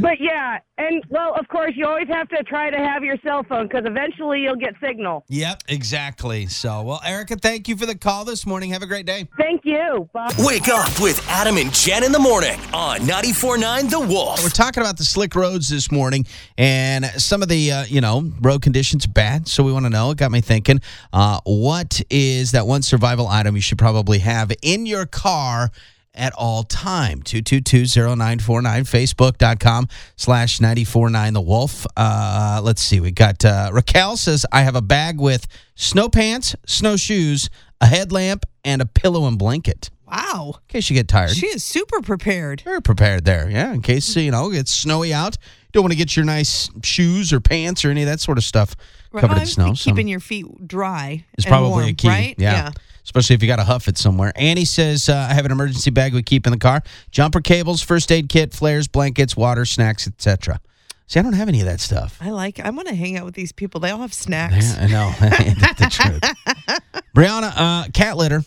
[0.00, 3.44] But yeah, and well, of course, you always have to try to have your cell
[3.44, 5.24] phone because eventually you'll get signal.
[5.28, 6.46] Yep, exactly.
[6.48, 8.70] So, well, Erica, thank you for the call this morning.
[8.72, 9.28] Have a great day.
[9.38, 10.08] Thank you.
[10.12, 10.32] Bye.
[10.40, 14.42] Wake up with Adam and Jen in the morning on 94.9 The Wolf.
[14.42, 16.26] We're talking about the slick roads this morning,
[16.58, 19.48] and some of the uh, you know road conditions bad.
[19.48, 20.12] So we want to know.
[20.12, 20.80] It got me thinking.
[21.12, 25.70] Uh, what is that one survival item you should probably have in your car?
[26.18, 31.86] At all time, 222-0949, facebook.com slash 949 the wolf.
[31.94, 33.00] Uh, let's see.
[33.00, 37.50] We got uh, Raquel says, I have a bag with snow pants, snowshoes,
[37.82, 39.90] a headlamp, and a pillow and blanket.
[40.10, 40.54] Wow.
[40.54, 41.32] In case you get tired.
[41.32, 42.62] She is super prepared.
[42.62, 43.74] Very prepared there, yeah.
[43.74, 45.36] In case you know it's snowy out,
[45.76, 48.44] don't want to get your nice shoes or pants or any of that sort of
[48.44, 48.74] stuff
[49.12, 49.74] covered I'm in snow.
[49.74, 52.34] so keeping your feet dry is probably warm, a key, right?
[52.38, 52.70] Yeah.
[53.04, 54.32] Especially if you got to huff it somewhere.
[54.34, 57.80] Annie says, uh, "I have an emergency bag we keep in the car: jumper cables,
[57.80, 60.60] first aid kit, flares, blankets, water, snacks, etc."
[61.06, 62.18] See, I don't have any of that stuff.
[62.20, 62.58] I like.
[62.58, 63.80] I want to hang out with these people.
[63.80, 64.74] They all have snacks.
[64.76, 65.14] Yeah, I know.
[65.60, 67.02] That's the truth.
[67.16, 68.42] Brianna, uh, cat litter.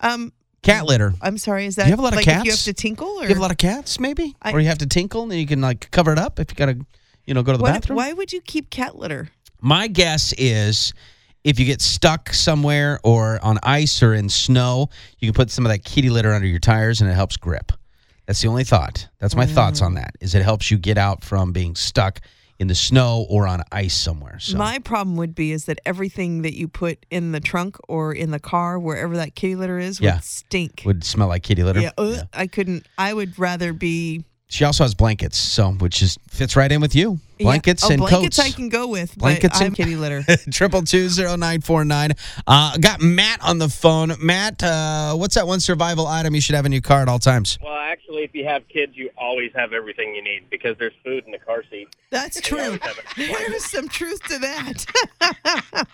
[0.00, 0.32] Um,
[0.68, 1.14] Cat litter.
[1.20, 1.66] I'm sorry.
[1.66, 2.64] Is that you have a lot of like if you have cats?
[2.64, 4.86] to tinkle or You have a lot of cats, maybe, I- or you have to
[4.86, 6.78] tinkle and then you can like cover it up if you got to,
[7.26, 7.96] you know, go to the What- bathroom.
[7.96, 9.30] why would you keep cat litter?
[9.60, 10.92] My guess is
[11.44, 15.64] if you get stuck somewhere or on ice or in snow, you can put some
[15.64, 17.72] of that kitty litter under your tires and it helps grip.
[18.26, 19.08] That's the only thought.
[19.20, 19.86] That's my thoughts mm.
[19.86, 20.14] on that.
[20.20, 22.20] Is it helps you get out from being stuck
[22.58, 24.38] in the snow or on ice somewhere.
[24.40, 28.12] So My problem would be is that everything that you put in the trunk or
[28.12, 30.14] in the car, wherever that kitty litter is, Yeah.
[30.16, 30.82] would stink.
[30.84, 31.80] would smell like kitty litter.
[31.80, 32.86] yeah, uh, I couldn't.
[32.98, 36.94] I would rather be She also has blankets, so which is fits right in with
[36.94, 37.20] you.
[37.38, 37.88] Blankets yeah.
[37.88, 38.48] oh, and blankets coats.
[38.48, 39.14] I can go with.
[39.16, 40.24] Blankets but and- I'm kitty litter.
[40.50, 42.12] Triple two zero nine four nine.
[42.46, 44.14] Uh, got Matt on the phone.
[44.18, 47.18] Matt, uh, what's that one survival item you should have in your car at all
[47.18, 47.58] times?
[47.62, 51.24] Well, actually, if you have kids, you always have everything you need because there's food
[51.26, 51.94] in the car seat.
[52.08, 52.58] That's true.
[52.58, 53.04] always have it.
[53.48, 54.86] There's some truth to that.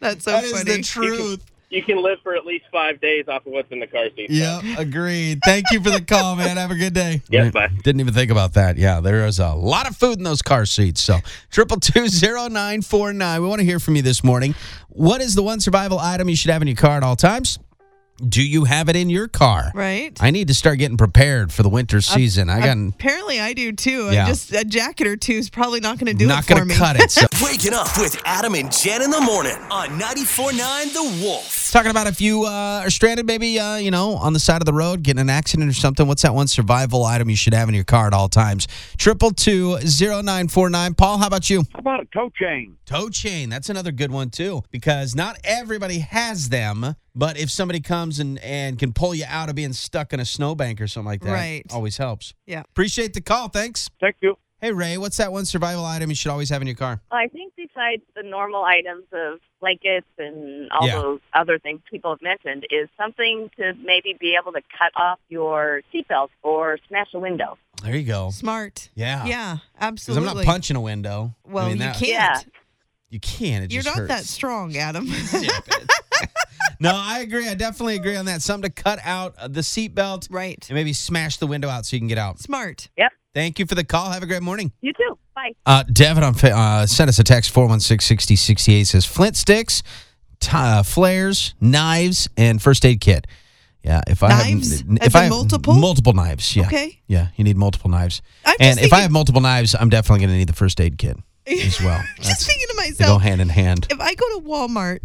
[0.00, 0.82] That's so funny.
[0.82, 1.42] truth.
[1.72, 4.28] You can live for at least five days off of what's in the car seat.
[4.28, 5.40] Yep, agreed.
[5.42, 6.58] Thank you for the call, man.
[6.58, 7.22] Have a good day.
[7.30, 7.68] Yes, bye.
[7.82, 8.76] Didn't even think about that.
[8.76, 11.00] Yeah, there is a lot of food in those car seats.
[11.00, 11.18] So
[11.50, 13.40] triple two zero nine four nine.
[13.40, 14.54] We want to hear from you this morning.
[14.90, 17.58] What is the one survival item you should have in your car at all times?
[18.28, 19.72] Do you have it in your car?
[19.74, 20.16] Right.
[20.20, 22.50] I need to start getting prepared for the winter season.
[22.50, 24.10] I got Apparently, I do too.
[24.12, 24.24] Yeah.
[24.24, 26.54] I just a jacket or two is probably not going to do not it for
[26.56, 27.10] going to cut it.
[27.10, 27.26] So.
[27.42, 31.61] Waking up with Adam and Jen in the morning on 94.9 The Wolf.
[31.72, 34.66] Talking about if you uh, are stranded, maybe uh, you know, on the side of
[34.66, 36.06] the road, getting an accident or something.
[36.06, 38.68] What's that one survival item you should have in your car at all times?
[38.98, 40.92] Triple two zero nine four nine.
[40.92, 41.62] Paul, how about you?
[41.72, 42.76] How about a tow chain?
[42.84, 43.48] Tow chain.
[43.48, 46.94] That's another good one too, because not everybody has them.
[47.14, 50.26] But if somebody comes and, and can pull you out of being stuck in a
[50.26, 51.62] snowbank or something like that, Right.
[51.72, 52.34] always helps.
[52.46, 52.60] Yeah.
[52.60, 53.48] Appreciate the call.
[53.48, 53.88] Thanks.
[53.98, 54.36] Thank you.
[54.60, 57.00] Hey Ray, what's that one survival item you should always have in your car?
[57.10, 61.00] Well, I think besides the normal items of blankets and all Yeah.
[61.00, 65.18] those other things people have mentioned, is something to maybe be able to cut off
[65.30, 67.56] your seatbelt or smash a window.
[67.82, 68.28] There you go.
[68.30, 68.90] Smart.
[68.94, 69.24] Yeah.
[69.24, 70.28] Yeah, Because absolutely.
[70.28, 71.34] I'm not punching a window.
[71.48, 72.10] I Well, mean, you that- can't.
[72.10, 72.40] Yeah.
[73.08, 73.62] You can.
[73.62, 75.06] It You're just not that strong, Adam.
[76.80, 77.46] no, I agree.
[77.48, 78.42] I definitely agree on that.
[78.42, 80.64] Something to cut out uh, the seatbelt right.
[80.68, 82.38] and maybe smash the window out so you can get out.
[82.38, 82.88] Smart.
[82.96, 83.12] Yep.
[83.34, 84.10] Thank you for the call.
[84.10, 84.72] Have a great morning.
[84.82, 85.18] You too.
[85.34, 85.52] Bye.
[85.64, 89.82] Uh, Devin on fa- uh, sent us a text 416 6068 says flint sticks,
[90.40, 93.26] t- uh, flares, knives, and first aid kit.
[93.82, 94.80] Yeah, if I Knives?
[94.82, 95.74] have if I have multiple?
[95.74, 97.00] multiple knives, yeah, Okay.
[97.08, 98.22] yeah, you need multiple knives.
[98.44, 100.52] I'm just and if I thinking- have multiple knives, I'm definitely going to need the
[100.52, 101.16] first aid kit
[101.48, 102.00] as well.
[102.16, 103.86] Just That's- thinking to they go hand in hand.
[103.90, 105.00] if I go to Walmart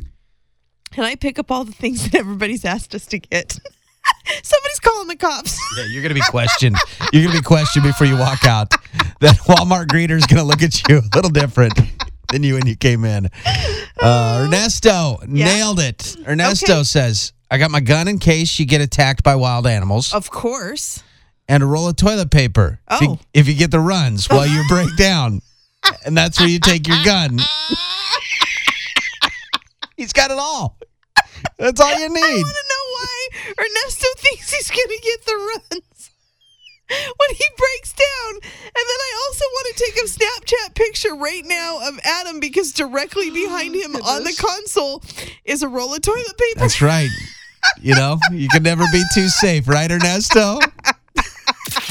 [0.96, 3.54] and I pick up all the things that everybody's asked us to get,
[4.44, 4.87] somebody's calling the
[5.18, 5.60] cops.
[5.78, 6.76] Yeah, you're to be questioned.
[7.14, 8.72] You're to be questioned before you walk out.
[9.20, 11.74] That Walmart greeter is to look at you a little different
[12.32, 13.30] than you when you came in.
[14.02, 16.16] Uh, Ernesto nailed it.
[16.28, 16.84] Ernesto Okay.
[16.84, 21.04] says, I got my gun in case you get attacked by wild animals Of course.
[21.48, 23.20] and a roll of toilet paper if, you, Oh.
[23.34, 25.42] if you get the runs while you break down.
[26.06, 27.40] And that's where you take your gun.
[29.96, 30.78] He's got it all.
[31.58, 32.22] That's all you need.
[32.22, 33.27] want to know why
[33.58, 36.12] Ernesto thinks he's going to get the runs
[36.90, 38.36] when he breaks down.
[38.36, 38.42] And
[38.74, 43.30] then I also want to take a Snapchat picture right now of Adam because directly
[43.32, 45.04] oh behind him on the console
[45.46, 46.60] is a roll of toilet paper.
[46.60, 47.10] That's right.
[47.82, 50.60] You know, you can never be too safe, right, Ernesto?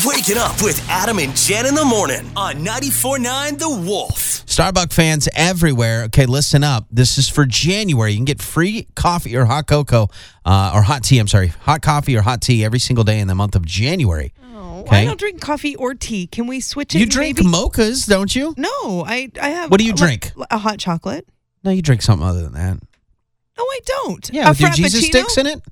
[0.04, 4.44] Wake it up with Adam and Jen in the morning on 94.9 The Wolf.
[4.46, 6.02] Starbucks fans everywhere.
[6.04, 6.86] Okay, listen up.
[6.90, 8.10] This is for January.
[8.12, 10.08] You can get free coffee or hot cocoa
[10.44, 11.18] uh, or hot tea.
[11.18, 14.32] I'm sorry, hot coffee or hot tea every single day in the month of January.
[14.54, 14.98] Oh, Okay.
[15.02, 16.26] I don't drink coffee or tea.
[16.26, 16.98] Can we switch it?
[16.98, 18.54] You drink maybe- mochas, don't you?
[18.58, 19.70] No, I I have.
[19.70, 20.32] What do you a- drink?
[20.50, 21.26] A hot chocolate.
[21.64, 22.74] No, you drink something other than that.
[23.58, 24.30] No, I don't.
[24.32, 25.08] Yeah, a with your Jesus Frappuccino?
[25.08, 25.62] sticks in it.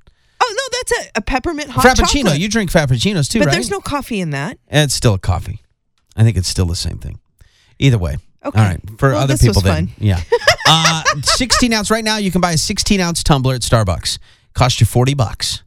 [0.47, 2.23] Oh no, that's a, a peppermint hot Frappuccino.
[2.23, 2.39] chocolate.
[2.39, 3.53] You drink frappuccinos too, but right?
[3.53, 4.57] there's no coffee in that.
[4.67, 5.61] It's still a coffee.
[6.15, 7.19] I think it's still the same thing.
[7.79, 8.17] Either way.
[8.45, 8.59] Okay.
[8.59, 8.79] All right.
[8.99, 9.87] For Well, other people, then.
[9.87, 9.95] fun.
[9.97, 10.21] Yeah.
[10.67, 12.17] Uh, 16 ounce right now.
[12.17, 14.17] You can buy a 16 ounce tumbler at Starbucks.
[14.55, 15.61] Cost you 40 bucks.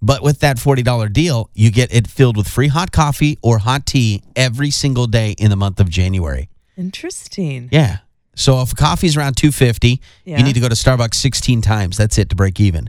[0.00, 3.86] But with that $40 deal, you get it filled with free hot coffee or hot
[3.86, 6.48] tea every single day in the month of January.
[6.76, 7.68] Interesting.
[7.72, 7.98] Yeah.
[8.36, 10.38] So if coffee's around 250, Yeah.
[10.38, 11.96] you need to go to Starbucks 16 times.
[11.96, 12.88] That's it to break even.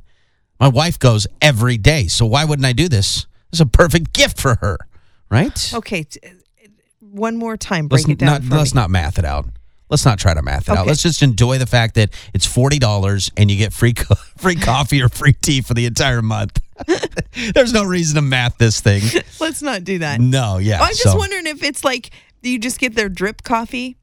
[0.60, 2.08] My wife goes every day.
[2.08, 3.28] So why wouldn't I do this?
[3.52, 4.78] It's a perfect gift for her,
[5.30, 5.74] right?
[5.74, 6.04] Okay.
[6.04, 6.20] t-
[7.00, 7.88] one more time.
[7.88, 8.82] Break let's it down not for let's me.
[8.82, 9.46] not math it out.
[9.90, 10.80] Let's not try to math it out.
[10.80, 10.90] Okay.
[10.90, 14.56] Let's just enjoy the fact that it's forty dollars and you get free co- free
[14.56, 16.62] coffee or free tea for the entire month.
[17.54, 19.02] There's no reason to math this thing.
[19.40, 20.20] Let's not do that.
[20.20, 20.82] No, yeah.
[20.82, 22.10] I'm just so- wondering if it's like,
[22.44, 23.97] you just get their drip coffee,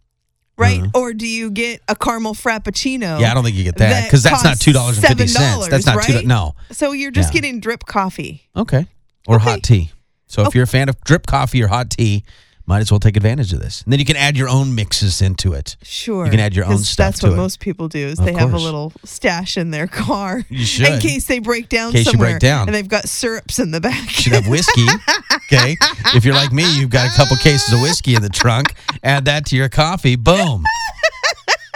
[0.57, 0.81] right?
[0.81, 0.97] Mm-hmm.
[0.97, 3.21] Or do you get a caramel frappuccino?
[3.21, 5.67] Yeah, I don't think you get that because that's not two dollars and fifty cents.
[5.67, 6.15] $7, That's not two.
[6.15, 6.27] right?
[6.27, 6.55] No.
[6.71, 7.41] So you're just Yeah.
[7.41, 8.49] getting drip coffee.
[8.57, 8.87] Okay.
[9.27, 9.45] Or Okay.
[9.45, 9.91] hot tea.
[10.27, 10.59] So if Okay.
[10.59, 12.25] you're a fan of drip coffee or hot tea,
[12.67, 13.83] might as well take advantage of this.
[13.83, 15.77] And then you can add your own mixes into it.
[15.83, 16.25] Sure.
[16.25, 17.37] You can add your own stuff That's what it.
[17.37, 20.45] most people do is Of they have a little stash in their car.
[20.49, 22.31] You In case they break down In case you somewhere.
[22.33, 22.69] break down.
[22.69, 24.03] And they've got syrups in the back.
[24.05, 24.87] You should have whiskey.
[25.53, 25.77] Okay.
[26.15, 28.73] If you're like me, you've got a couple cases of whiskey in the trunk.
[29.03, 30.17] Add that to your coffee.
[30.17, 30.65] Boom.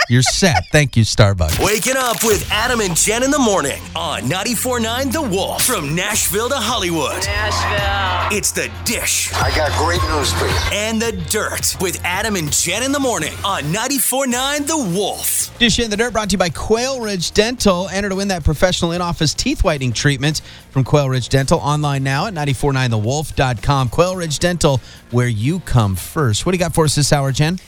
[0.09, 0.65] You're set.
[0.73, 1.63] Thank you, Starbucks.
[1.63, 5.65] Waking up with Adam and Jen in the morning on 94.9 The Wolf.
[5.65, 7.23] From Nashville to Hollywood.
[7.27, 8.37] Nashville.
[8.39, 10.59] It's The Dish I got great news for you.
[10.73, 15.59] and The Dirt with Adam and Jen in the morning on 94.9 The Wolf.
[15.59, 17.89] Dish in the Dirt brought to you by Quail Ridge Dental.
[17.91, 20.41] Enter to win that professional in office teeth whitening treatment
[20.71, 21.59] from Quail Ridge Dental.
[21.59, 23.89] Online now at 949thewolf.com.
[23.91, 26.47] Quail Ridge Dental, where you come first.
[26.47, 27.59] What do you got for us this hour, Jen?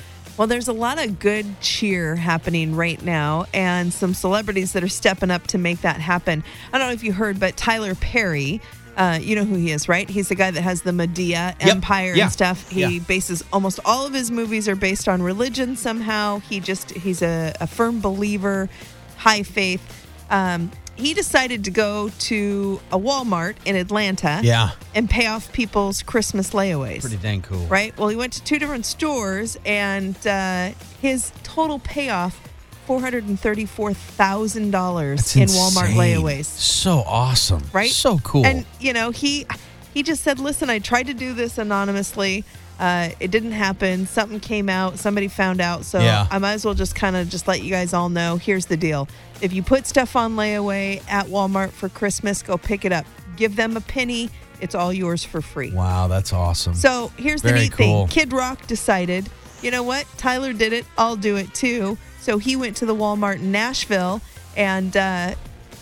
[0.41, 4.89] Well, there's a lot of good cheer happening right now, and some celebrities that are
[4.89, 6.43] stepping up to make that happen.
[6.73, 8.63] I don't know if you heard, but Tyler Perry,
[8.97, 10.09] uh, you know who he is, right?
[10.09, 11.55] He's the guy that has the Madea Yep.
[11.61, 12.23] empire Yeah.
[12.25, 12.71] and stuff.
[12.71, 12.99] He Yeah.
[13.01, 16.39] bases almost all of his movies are based on religion somehow.
[16.49, 18.71] He just he's a, a firm believer,
[19.19, 19.83] high faith.
[20.31, 24.71] Um, he decided to go to a Walmart in Atlanta Yeah.
[24.95, 27.67] and pay off people's Christmas layaways Pretty dang cool.
[27.67, 27.97] right?
[27.99, 32.39] Well, he went to two different stores, and uh, his total payoff
[32.87, 36.47] four hundred and thirty-four thousand dollars in Walmart layaways.
[36.47, 37.63] So awesome.
[37.73, 37.91] Right?
[37.91, 38.45] So cool.
[38.47, 39.47] And you know, he
[39.95, 42.45] he just said, "Listen, I tried to do this anonymously.
[42.81, 44.07] Uh, it didn't happen.
[44.07, 44.99] Something came out.
[44.99, 45.85] Somebody found out.
[45.85, 46.27] So Yeah.
[46.31, 48.37] I might as well just kind of just let you guys all know.
[48.37, 49.07] Here's the deal:
[49.43, 53.05] if you put stuff on layaway at Walmart for Christmas, go pick it up.
[53.37, 54.31] Give them a penny.
[54.63, 55.71] It's all yours for free.
[55.73, 56.75] wow, that's awesome.
[56.75, 58.07] So here's the neat cool.
[58.07, 59.29] thing: Kid Rock decided,
[59.63, 60.07] you know what?
[60.17, 60.87] Tyler did it.
[60.97, 61.99] I'll do it too.
[62.21, 64.21] So he went to the Walmart in Nashville
[64.57, 65.35] and uh,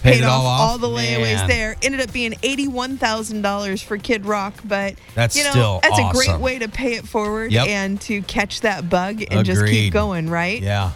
[0.02, 0.60] Paid it off all off?
[0.70, 1.48] all the layaways Man.
[1.48, 1.76] there.
[1.82, 5.98] Ended up being eighty-one thousand dollars for Kid Rock, but That's you know still that's
[5.98, 7.66] a great way to pay it forward Yep.
[7.68, 10.62] and to catch that bug and just keep going, right?
[10.62, 10.92] yeah.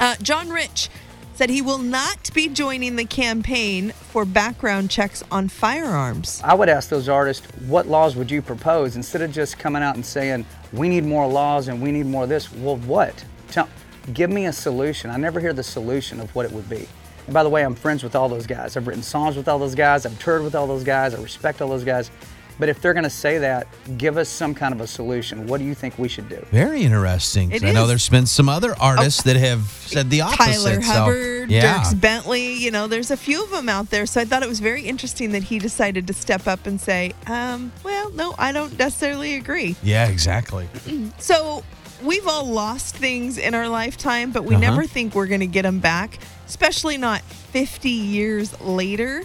[0.00, 0.88] Uh, John Rich
[1.34, 6.40] said he will not be joining the campaign for background checks on firearms.
[6.44, 9.94] I would ask those artists, what laws would you propose instead of just coming out
[9.94, 12.52] and saying, we need more laws and we need more of this?
[12.52, 13.24] Well, what?
[13.52, 13.68] Tell,
[14.14, 15.10] give me a solution.
[15.10, 16.88] I never hear the solution of what it would be.
[17.28, 18.74] And by the way, I'm friends with all those guys.
[18.74, 20.06] I've written songs with all those guys.
[20.06, 21.14] I've toured with all those guys.
[21.14, 22.10] I respect all those guys.
[22.58, 23.66] But if they're going to say that,
[23.98, 25.46] give us some kind of a solution.
[25.46, 26.42] What do you think we should do?
[26.50, 27.52] Very interesting.
[27.52, 30.38] It I know there's been some other artists that have said the opposite.
[30.64, 31.82] Tyler so, Hubbard, yeah.
[31.82, 34.06] Dierks Bentley, you know, there's a few of them out there.
[34.06, 37.12] So I thought it was very interesting that he decided to step up and say,
[37.26, 39.76] um, well, no, I don't necessarily agree.
[39.82, 40.66] Yeah, exactly.
[41.18, 41.62] So
[42.02, 44.62] we've all lost things in our lifetime, but we Uh-huh.
[44.62, 49.22] never think we're going to get them back, especially not 50 years later.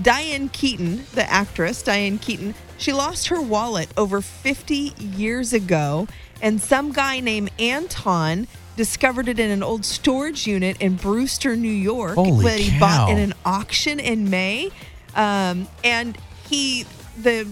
[0.00, 6.06] Diane Keaton, the actress, Diane Keaton, she lost her wallet over 50 years ago,
[6.42, 11.68] and some guy named Anton discovered it in an old storage unit in Brewster, New
[11.68, 13.08] York, Holy that he bought cow.
[13.08, 14.70] in an auction in May.
[15.14, 16.84] Um, and he,
[17.16, 17.48] the,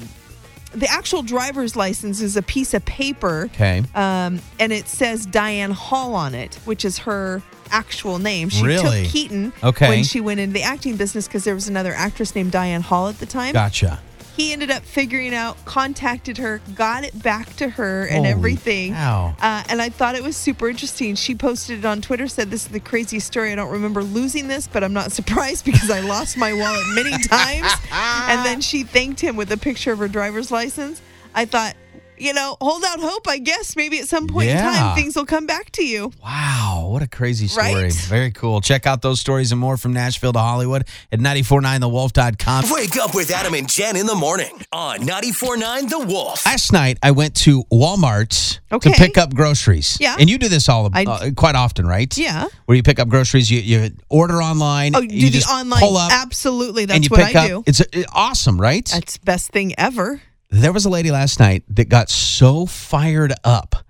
[0.75, 3.83] the actual driver's license is a piece of paper Okay.
[3.95, 8.49] um, and it says Diane Hall on it, which is her actual name.
[8.51, 9.03] She Really?
[9.05, 9.89] took Keaton Okay.
[9.89, 13.09] when she went into the acting business because there was another actress named Diane Hall
[13.09, 13.53] at the time.
[13.53, 14.01] Gotcha.
[14.37, 18.93] He ended up figuring out, contacted her, got it back to her, and Holy everything.
[19.41, 21.15] Uh, and I thought it was super interesting.
[21.15, 23.53] She posted it on Twitter, said, This is the craziest story.
[23.53, 27.11] I don't remember losing this, but I'm not surprised because I lost my wallet many
[27.29, 27.73] times.
[27.93, 31.01] and then she thanked him with a picture of her driver's license.
[31.33, 31.77] I thought,
[32.19, 33.77] you know, hold out hope, I guess.
[33.77, 36.13] Maybe at some point in time, things will come back to you.
[36.23, 37.75] Wow, what a crazy story.
[37.75, 37.93] Right?
[37.93, 38.61] Very cool.
[38.61, 42.65] Check out those stories and more from Nashville to Hollywood at 949thewolf.com.
[42.71, 46.45] Wake up with Adam and Jen in the morning on 94.9 The Wolf.
[46.47, 48.91] Last night I went to Walmart Okay.
[48.93, 49.97] to pick up groceries.
[50.01, 50.17] Yeah.
[50.19, 52.17] And you do this all I- uh, quite often, right?
[52.17, 52.47] Yeah.
[52.67, 54.97] Where you pick up groceries, you, you order online.
[54.97, 55.81] Oh, you do the just online.
[55.81, 56.85] pull up Absolutely.
[56.87, 57.49] That's and you what pick I up.
[57.49, 57.65] do.
[57.67, 58.85] It's uh, awesome, right?
[58.87, 60.21] That's best thing ever.
[60.61, 63.83] There was a lady last night that got so fired up oh.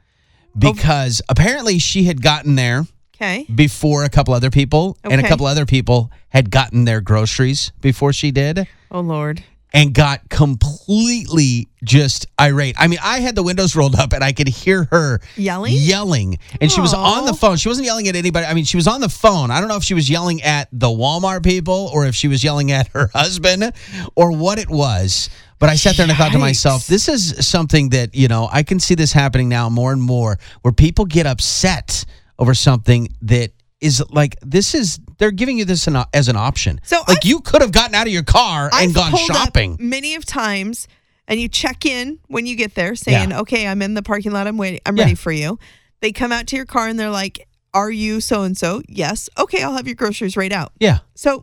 [0.58, 2.84] because apparently she had gotten there
[3.16, 3.46] Okay.
[3.54, 5.28] before a couple other people and a Okay.
[5.28, 9.44] couple other people had gotten their groceries before she did Oh, Lord.
[9.72, 12.74] and got completely just irate.
[12.78, 15.74] I mean, I had the windows rolled up and I could hear her Yelling?
[15.76, 16.38] Yelling.
[16.60, 17.36] And she was on the Aw.
[17.36, 17.56] phone.
[17.56, 18.46] She wasn't yelling at anybody.
[18.46, 19.50] I mean, she was on the phone.
[19.50, 22.42] I don't know if she was yelling at the Walmart people or if she was
[22.42, 23.72] yelling at her husband
[24.16, 25.30] or what it was.
[25.64, 28.50] But I sat there and I thought to myself, this is something that, you know,
[28.52, 32.04] I can see this happening now more and more where people get upset
[32.38, 36.82] over something that is like this is they're giving you this as an option.
[36.84, 39.78] So like I've- you could have gotten out of your car and I've gone shopping.
[39.80, 40.86] many of times,
[41.26, 43.40] and you check in when you get there, saying, Yeah.
[43.40, 44.46] "Okay, I'm in the parking lot.
[44.46, 44.80] I'm waiting.
[44.84, 45.04] I'm Yeah.
[45.04, 45.58] ready for you."
[46.02, 49.30] They come out to your car and they're like, "Are you so and so?" Yes.
[49.38, 50.72] Okay, I'll have your groceries right out.
[50.78, 50.98] Yeah.
[51.14, 51.42] So,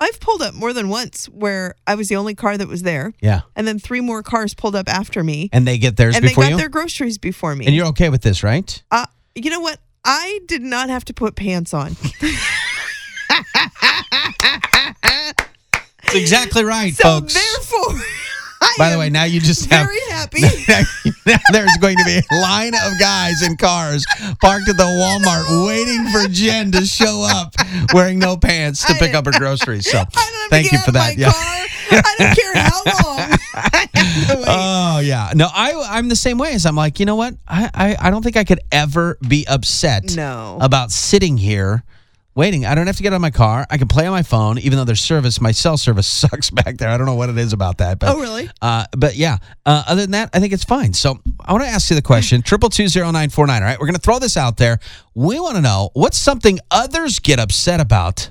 [0.00, 3.12] I've pulled up more than once where I was the only car that was there,
[3.20, 3.42] Yeah.
[3.54, 6.32] and then three more cars pulled up after me, And they get theirs and they
[6.32, 6.56] got you.
[6.56, 7.66] their groceries before me.
[7.66, 8.82] and you're okay with this, right?
[8.90, 9.78] uh, you know what?
[10.04, 11.94] I did not have to put pants on.
[16.02, 17.34] That's exactly right, So folks.
[17.34, 17.94] therefore,
[18.62, 20.42] I By the way, now you just have very happy.
[21.26, 24.04] now there's going to be a line of guys in cars
[24.42, 27.54] parked at the Walmart waiting for Jen to show up
[27.94, 29.90] wearing no pants to pick up her groceries.
[29.90, 30.12] So have
[30.50, 31.16] thank you for that.
[31.16, 31.32] my Yeah.
[31.32, 31.66] car.
[31.92, 33.38] I don't care how long.
[33.54, 34.44] I have to wait.
[34.46, 36.52] Oh yeah, no, I I'm the same way.
[36.52, 37.34] As I'm like, you know what?
[37.48, 40.58] I, I I don't think I could ever be upset No.
[40.60, 41.82] about sitting here
[42.34, 42.64] waiting.
[42.64, 43.66] I don't have to get out of my car.
[43.70, 46.78] I can play on my phone, even though their service, my cell service sucks back
[46.78, 46.88] there.
[46.88, 47.98] I don't know what it is about that.
[47.98, 48.48] But, Oh, really?
[48.62, 50.92] Uh, but yeah, uh, other than that, I think it's fine.
[50.92, 53.62] So I want to ask you the question: triple two zero nine four nine.
[53.62, 54.78] All right, we're going to throw this out there.
[55.14, 58.30] We want to know what's something others get upset about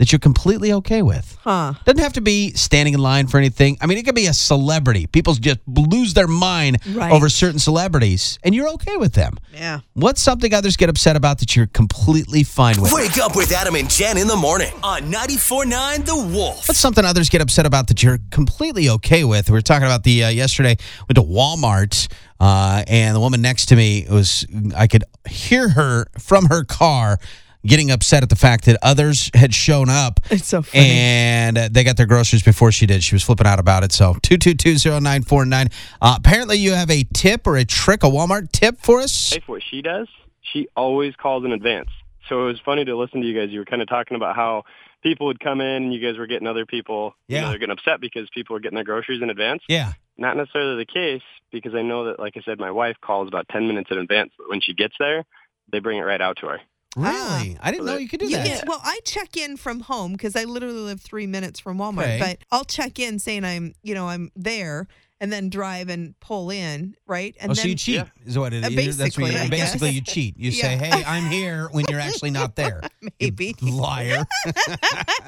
[0.00, 1.36] that you're completely okay with?
[1.42, 1.74] Huh.
[1.84, 3.76] Doesn't have to be standing in line for anything.
[3.82, 5.06] I mean, it could be a celebrity.
[5.06, 7.12] People just lose their mind Right.
[7.12, 9.36] over certain celebrities, and you're okay with them.
[9.52, 9.80] Yeah.
[9.92, 12.92] What's something others get upset about that you're completely fine with?
[12.94, 16.66] Wake up with Adam and Jen in the morning on 94.9 The Wolf.
[16.66, 19.50] What's something others get upset about that you're completely okay with?
[19.50, 20.78] We were talking about the uh, yesterday.
[21.08, 22.08] Went to Walmart,
[22.40, 24.46] uh, and the woman next to me was.
[24.74, 27.18] I could hear her from her car
[27.66, 30.20] getting upset at the fact that others had shown up.
[30.30, 30.86] It's so funny.
[30.88, 33.02] And uh, they got their groceries before she did.
[33.02, 33.92] She was flipping out about it.
[33.92, 35.68] So two two two zero nine four nine.
[36.00, 39.30] Uh, apparently, you have a tip or a trick, a Walmart tip for us.
[39.32, 40.08] Hey, for what she does,
[40.40, 41.88] she always calls in advance.
[42.28, 43.50] So it was funny to listen to you guys.
[43.50, 44.64] You were kind of talking about how
[45.02, 47.48] people would come in and you guys were getting other people, you know, Yeah.
[47.50, 49.62] they're getting upset because people are getting their groceries in advance.
[49.68, 49.94] Yeah.
[50.18, 53.48] Not necessarily the case because I know that, like I said, my wife calls about
[53.48, 54.30] 10 minutes in advance.
[54.36, 55.24] But when she gets there,
[55.72, 56.60] they bring it right out to her.
[56.96, 57.56] Really?
[57.60, 58.46] I didn't know you could do You that.
[58.46, 62.02] get- well, I check in from home because I literally live three minutes from Walmart.
[62.02, 62.18] Okay.
[62.20, 64.88] But I'll check in saying I'm, you know, I'm there,
[65.20, 67.36] and then drive and pull in, right?
[67.40, 68.70] And oh, then so you cheat is what it Uh.
[68.70, 70.36] That's what basically, you, basically you cheat.
[70.38, 70.62] You Yeah.
[70.62, 72.80] say, "Hey, I'm here," when you're actually not there.
[73.20, 73.54] maybe.
[73.60, 74.24] Liar.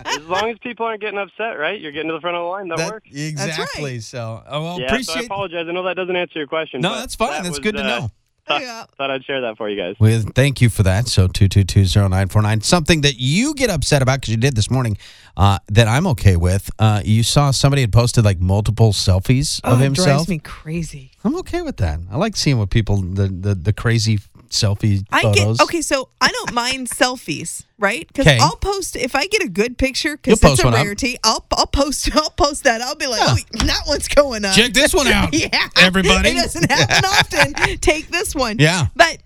[0.07, 1.79] as long as people aren't getting upset, right?
[1.79, 2.69] You're getting to the front of the line.
[2.69, 3.09] That, That- works.
[3.13, 4.01] exactly.
[4.01, 5.67] So, oh, well, yeah, so I apologize.
[5.69, 6.81] I know that doesn't answer your question.
[6.81, 7.31] no, that's fine.
[7.31, 8.11] that that's was, good to uh, know.
[8.51, 8.85] Yeah.
[8.99, 9.97] Thought I'd share that for you guys.
[9.99, 11.09] With thank you for that.
[11.09, 12.61] So two two two zero nine four nine.
[12.61, 14.99] Something that you get upset about because you did this morning,
[15.37, 16.69] uh, that I'm okay with.
[16.79, 20.07] Uh, you saw somebody had posted like multiple selfies Oh, of it himself.
[20.07, 21.13] drives me crazy.
[21.25, 22.01] I'm okay with that.
[22.11, 24.19] I like seeing what people the the, the crazy
[24.53, 25.59] selfie I photos.
[25.59, 28.07] get okay, so I don't mind selfies, right?
[28.07, 28.27] Because.
[28.41, 30.75] I'll post if I get a good picture because it's a up.
[30.75, 31.17] rarity.
[31.25, 32.81] I'll I'll post I'll post that.
[32.81, 33.37] I'll be like, oh,
[33.67, 34.55] that one's going up.
[34.55, 35.49] Check this one out, yeah,
[35.79, 36.31] everybody.
[36.31, 37.55] It doesn't happen often.
[37.81, 38.59] Take this one.
[38.59, 38.87] Yeah.
[38.95, 39.19] but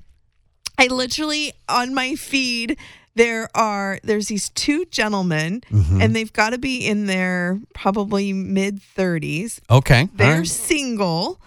[0.78, 2.78] I literally on my feed
[3.14, 6.02] there are there's these two gentlemen Mm-hmm.
[6.02, 10.08] and they've got to be in their probably mid 30s Okay.
[10.14, 10.46] they're right.
[10.46, 11.40] single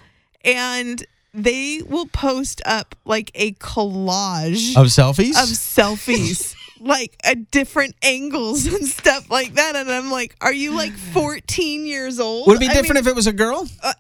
[0.44, 5.30] and they will post up like a collage of selfies.
[5.42, 10.74] of selfies like at different angles and stuff like that and i'm like are you
[10.76, 13.68] like 14 years old Would it be I different mean, if it was a girl?
[13.84, 13.94] Uh,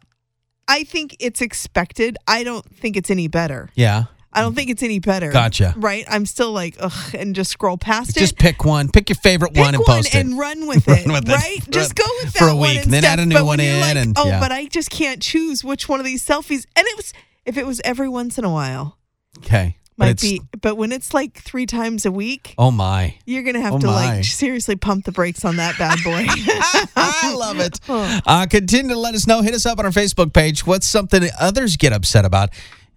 [0.68, 4.06] i think it's expected i don't think it's any better Yeah.
[4.34, 5.74] I don't think it's any better Gotcha.
[5.78, 8.20] right i'm still like ugh and just scroll past it.
[8.20, 8.90] Just pick one.
[8.90, 10.16] Pick your favorite Pick one and post it.
[10.26, 11.64] and run with it, with right?
[11.64, 13.14] for- Just go with that for a one week, and then stuff.
[13.14, 14.40] add a new but one in like, and- oh, yeah.
[14.40, 16.66] but I just can't choose which one of these selfies.
[16.76, 17.14] And it was
[17.46, 18.98] if it was every once in a while,
[19.40, 19.76] Okay.
[19.98, 20.42] Might it's be.
[20.62, 23.16] But when it's like three times a week, oh my.
[23.26, 24.16] you're gonna have Oh to my.
[24.16, 26.24] like seriously pump the brakes on that bad boy.
[26.96, 27.80] I love it.
[28.26, 29.42] Uh, continue to let us know.
[29.42, 30.66] Hit us up on our Facebook page.
[30.66, 32.50] What's something others get upset about,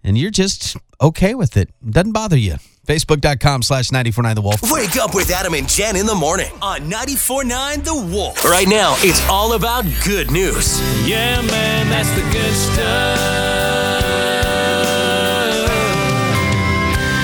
[0.03, 1.69] and you're just okay with it?
[1.87, 2.55] Doesn't bother you.
[2.87, 4.61] Facebook.com slash 949 The Wolf.
[4.71, 8.43] Wake up with Adam and Jen in the morning on 94.9 The Wolf.
[8.43, 10.81] Right now, it's all about good news.
[11.07, 13.19] Yeah, man, that's the good stuff.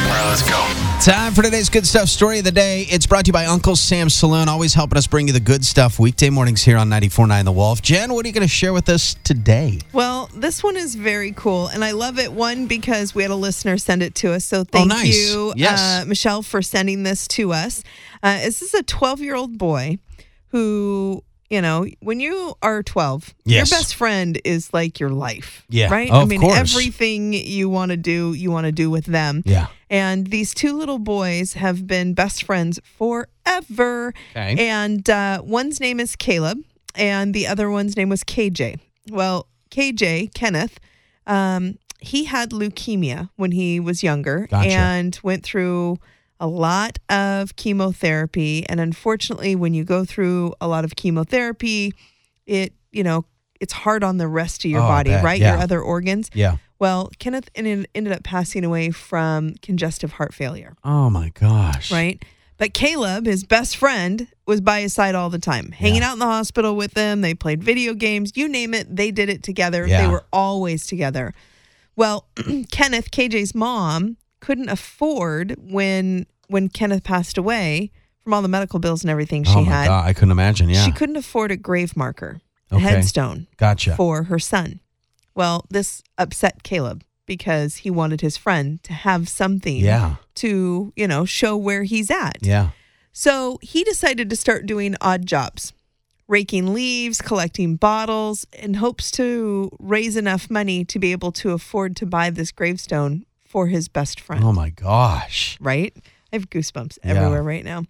[0.05, 0.78] All right, let's go.
[1.01, 2.81] Time for today's good stuff story of the day.
[2.89, 5.63] It's brought to you by Uncle Sam's Saloon, always helping us bring you the good
[5.63, 7.81] stuff weekday mornings here on 94.9 The Wolf.
[7.81, 9.79] Jen, what are you going to share with us today?
[9.93, 12.33] well, this one is very cool, and I love it.
[12.33, 15.15] One because we had a listener send it to us, so thank Oh, nice.
[15.31, 15.79] you, Yes.
[15.79, 17.81] uh, Michelle, for sending this to us.
[18.21, 19.99] Uh, this is a 12 year old boy
[20.49, 21.23] who.
[21.49, 23.71] You know, when you are 12, Yes.
[23.71, 25.65] your best friend is like your life.
[25.69, 25.89] Yeah.
[25.91, 26.09] Right?
[26.11, 29.41] Oh, I mean, everything you want to do, you want to do with them.
[29.45, 29.67] Yeah.
[29.89, 34.13] And these two little boys have been best friends forever.
[34.31, 34.67] Okay.
[34.69, 36.59] And uh, one's name is Caleb,
[36.95, 38.77] and the other one's name was KJ.
[39.09, 40.79] Well, KJ, Kenneth,
[41.25, 44.69] um, he had leukemia when he was younger Gotcha.
[44.69, 45.97] and went through
[46.39, 48.65] a lot of chemotherapy.
[48.69, 51.93] And unfortunately, when you go through a lot of chemotherapy,
[52.45, 53.25] it, you know,
[53.59, 55.39] it's hard on the rest of your Oh, body, right?
[55.39, 56.29] Your other organs.
[56.33, 56.57] Yeah.
[56.79, 61.91] Well, Kenneth ended ended up passing away from congestive heart failure, Oh, my gosh.
[61.91, 62.23] right?
[62.57, 66.19] But Caleb, his best friend, was by his side all the time, hanging out in
[66.19, 67.19] the hospital with him.
[67.21, 69.85] They played video games, you name it, they did it together.
[69.87, 71.33] They were always together.
[71.97, 72.27] Well,
[72.71, 77.91] Kenneth, KJ's mom, couldn't afford when when Kenneth passed away
[78.23, 79.87] from all the medical bills and everything she oh, my had.
[79.87, 80.05] God.
[80.05, 80.69] I couldn't imagine.
[80.69, 80.83] Yeah.
[80.83, 82.83] She couldn't afford a grave marker, a Okay.
[82.85, 83.95] headstone Gotcha.
[83.95, 84.79] for her son.
[85.35, 90.15] Well, this upset Caleb because he wanted his friend to have something Yeah.
[90.35, 92.37] to, you know, show where he's at.
[92.41, 92.69] Yeah.
[93.11, 95.73] So he decided to start doing odd jobs,
[96.27, 101.95] raking leaves, collecting bottles, in hopes to raise enough money to be able to afford
[101.97, 104.43] to buy this gravestone for his best friend.
[104.43, 105.57] Oh, my gosh.
[105.59, 105.91] Right?
[106.31, 107.15] I have goosebumps Yeah.
[107.15, 107.85] everywhere right now.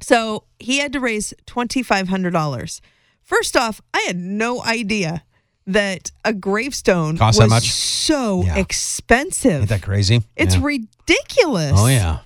[0.00, 2.80] So he had to raise $2,500.
[3.22, 5.22] First off, I had no idea
[5.66, 7.70] that a gravestone Costs was that much?
[7.70, 8.56] so Yeah.
[8.56, 9.60] expensive.
[9.60, 10.22] Ain't that crazy?
[10.36, 10.62] It's Yeah.
[10.64, 11.72] ridiculous.
[11.76, 12.20] Oh yeah.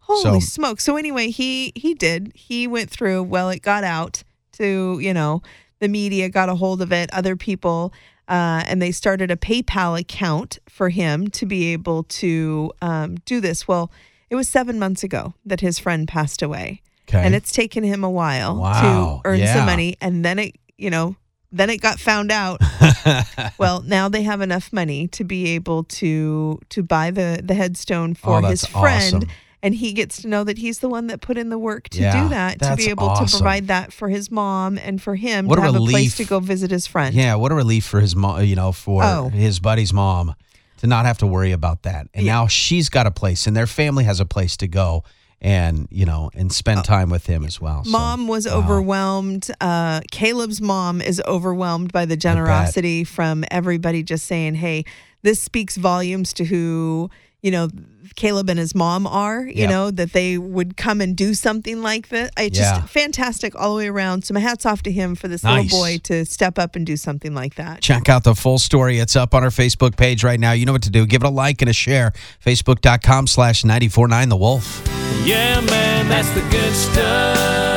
[0.00, 0.80] Holy So- smoke.
[0.80, 2.32] So anyway, he he did.
[2.34, 4.24] He went through, well, it got out
[4.58, 5.40] to, you know,
[5.78, 7.92] the media got a hold of it, other people,
[8.30, 13.40] uh, and they started a PayPal account for him to be able to um, do
[13.40, 13.66] this.
[13.68, 13.90] Well,
[14.30, 16.80] it was seven months ago that his friend passed away.
[17.08, 17.18] Okay.
[17.22, 19.20] And it's taken him a while Wow.
[19.24, 19.52] to earn Yeah.
[19.54, 19.96] some money.
[20.00, 21.16] And then it, you know,
[21.50, 22.60] then it got found out.
[23.58, 28.14] well, now they have enough money to be able to to buy the the headstone
[28.14, 29.28] for Oh, his friend awesome.
[29.62, 32.00] And he gets to know that he's the one that put in the work to
[32.00, 35.46] Yeah, do that to be able to provide that for his mom and for him
[35.46, 37.14] What to have a place to go visit his friend.
[37.14, 39.28] Yeah, what a relief for his mom, you know, for Oh.
[39.28, 40.34] his buddy's mom
[40.78, 42.08] to not have to worry about that.
[42.14, 42.32] And Yeah.
[42.34, 45.04] now she's got a place and their family has a place to go
[45.42, 47.84] and, you know, and spend time with him as well.
[47.84, 47.92] So, Oh.
[47.92, 48.54] Mom was wow.
[48.58, 49.50] overwhelmed.
[49.60, 54.84] Uh, Caleb's mom is overwhelmed by the generosity from everybody just saying, hey,
[55.22, 57.10] this speaks volumes to who,
[57.42, 57.68] you know,
[58.16, 59.70] Caleb and his mom are, you Yep.
[59.70, 62.30] know, that they would come and do something like this.
[62.38, 62.80] It's Yeah.
[62.80, 64.24] just fantastic all the way around.
[64.24, 65.64] So my hat's off to him for this Nice.
[65.64, 67.80] little boy to step up and do something like that.
[67.80, 68.98] Check out the full story.
[68.98, 70.52] It's up on our Facebook page right now.
[70.52, 71.06] You know what to do.
[71.06, 72.12] Give it a like and a share.
[72.44, 74.82] Facebook.com slash 949 The Wolf.
[75.24, 77.69] Yeah, man, that's the good stuff.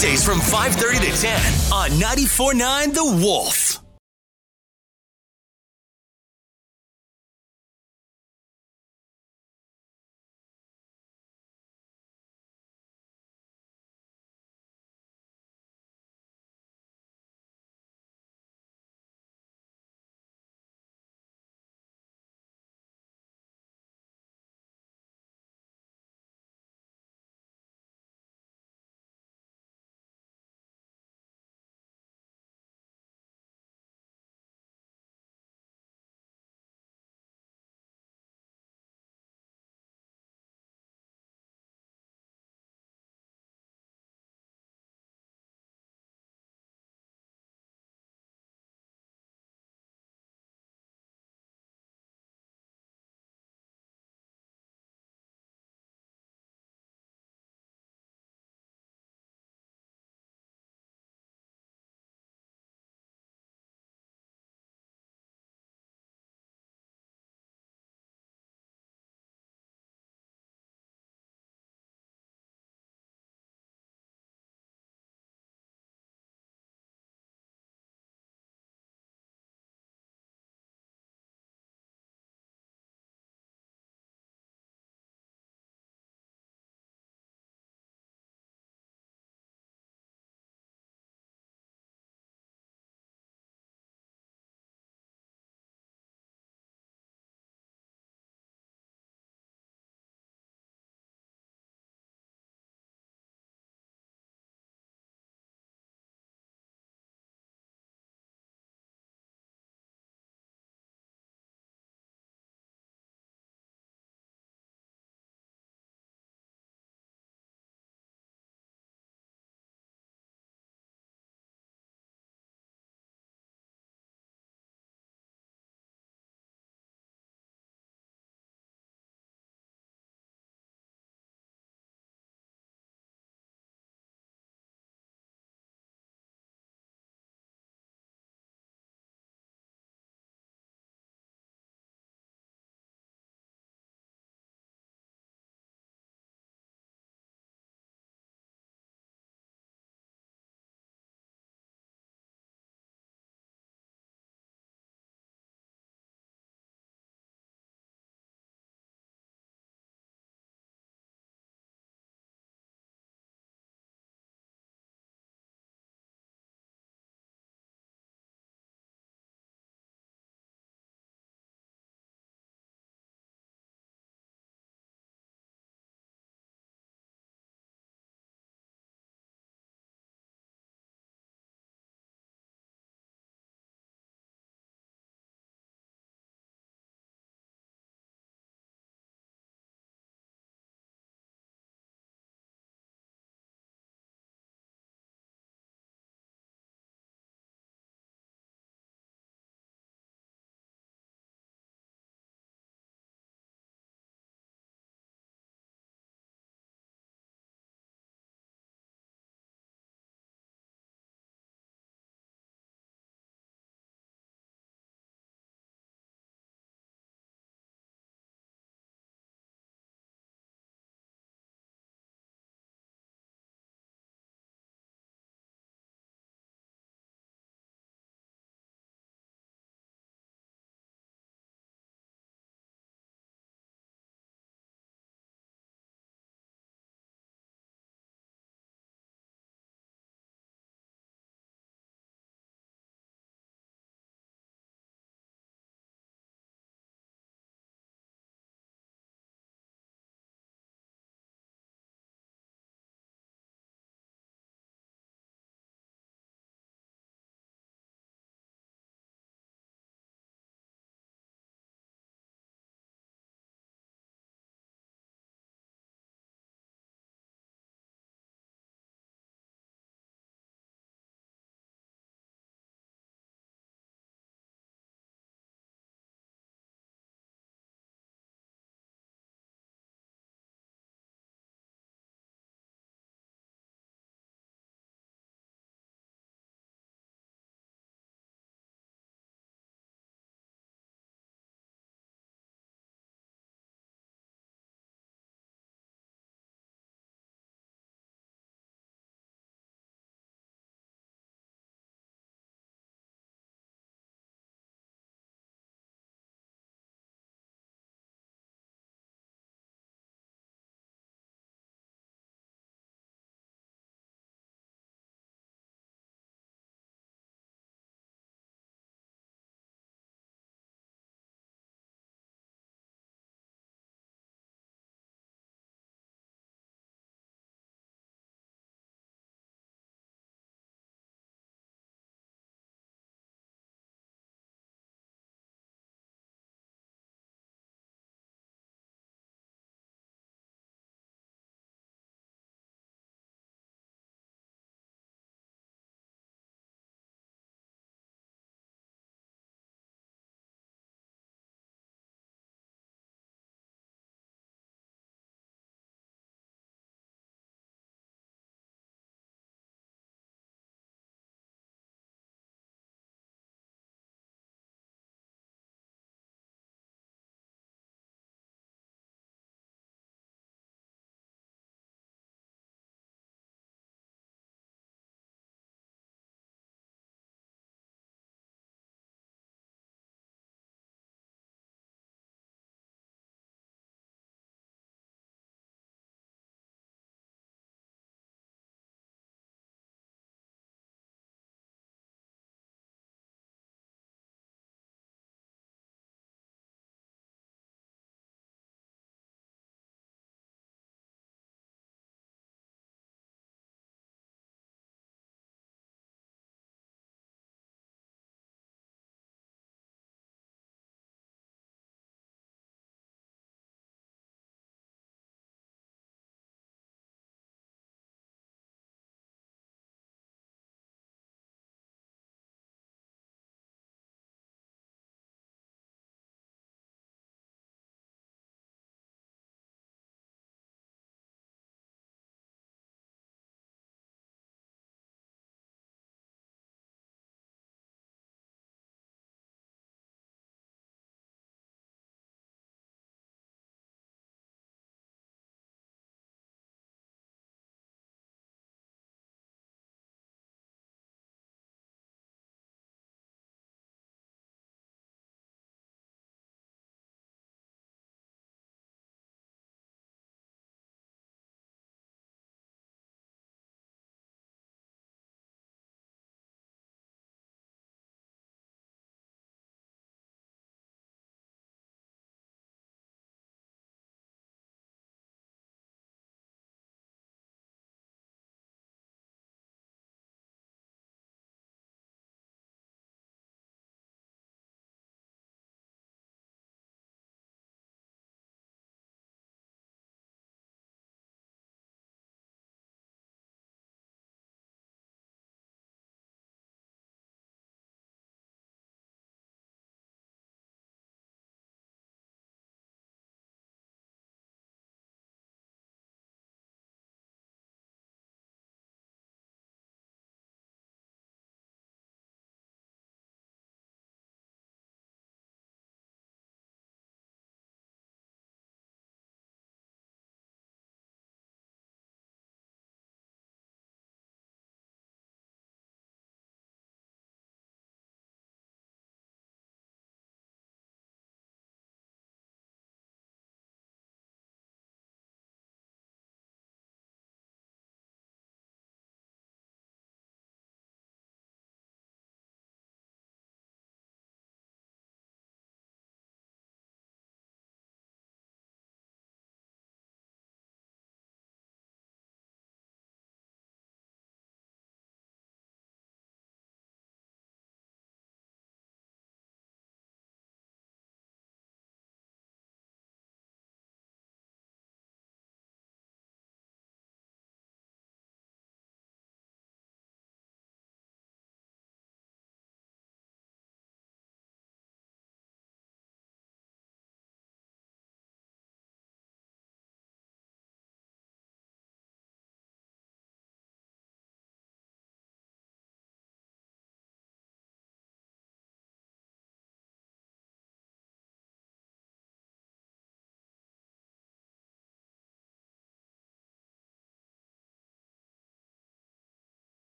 [0.00, 1.36] Weekdays from 5.30 to 10
[1.74, 3.89] on 94.9 The Wolf.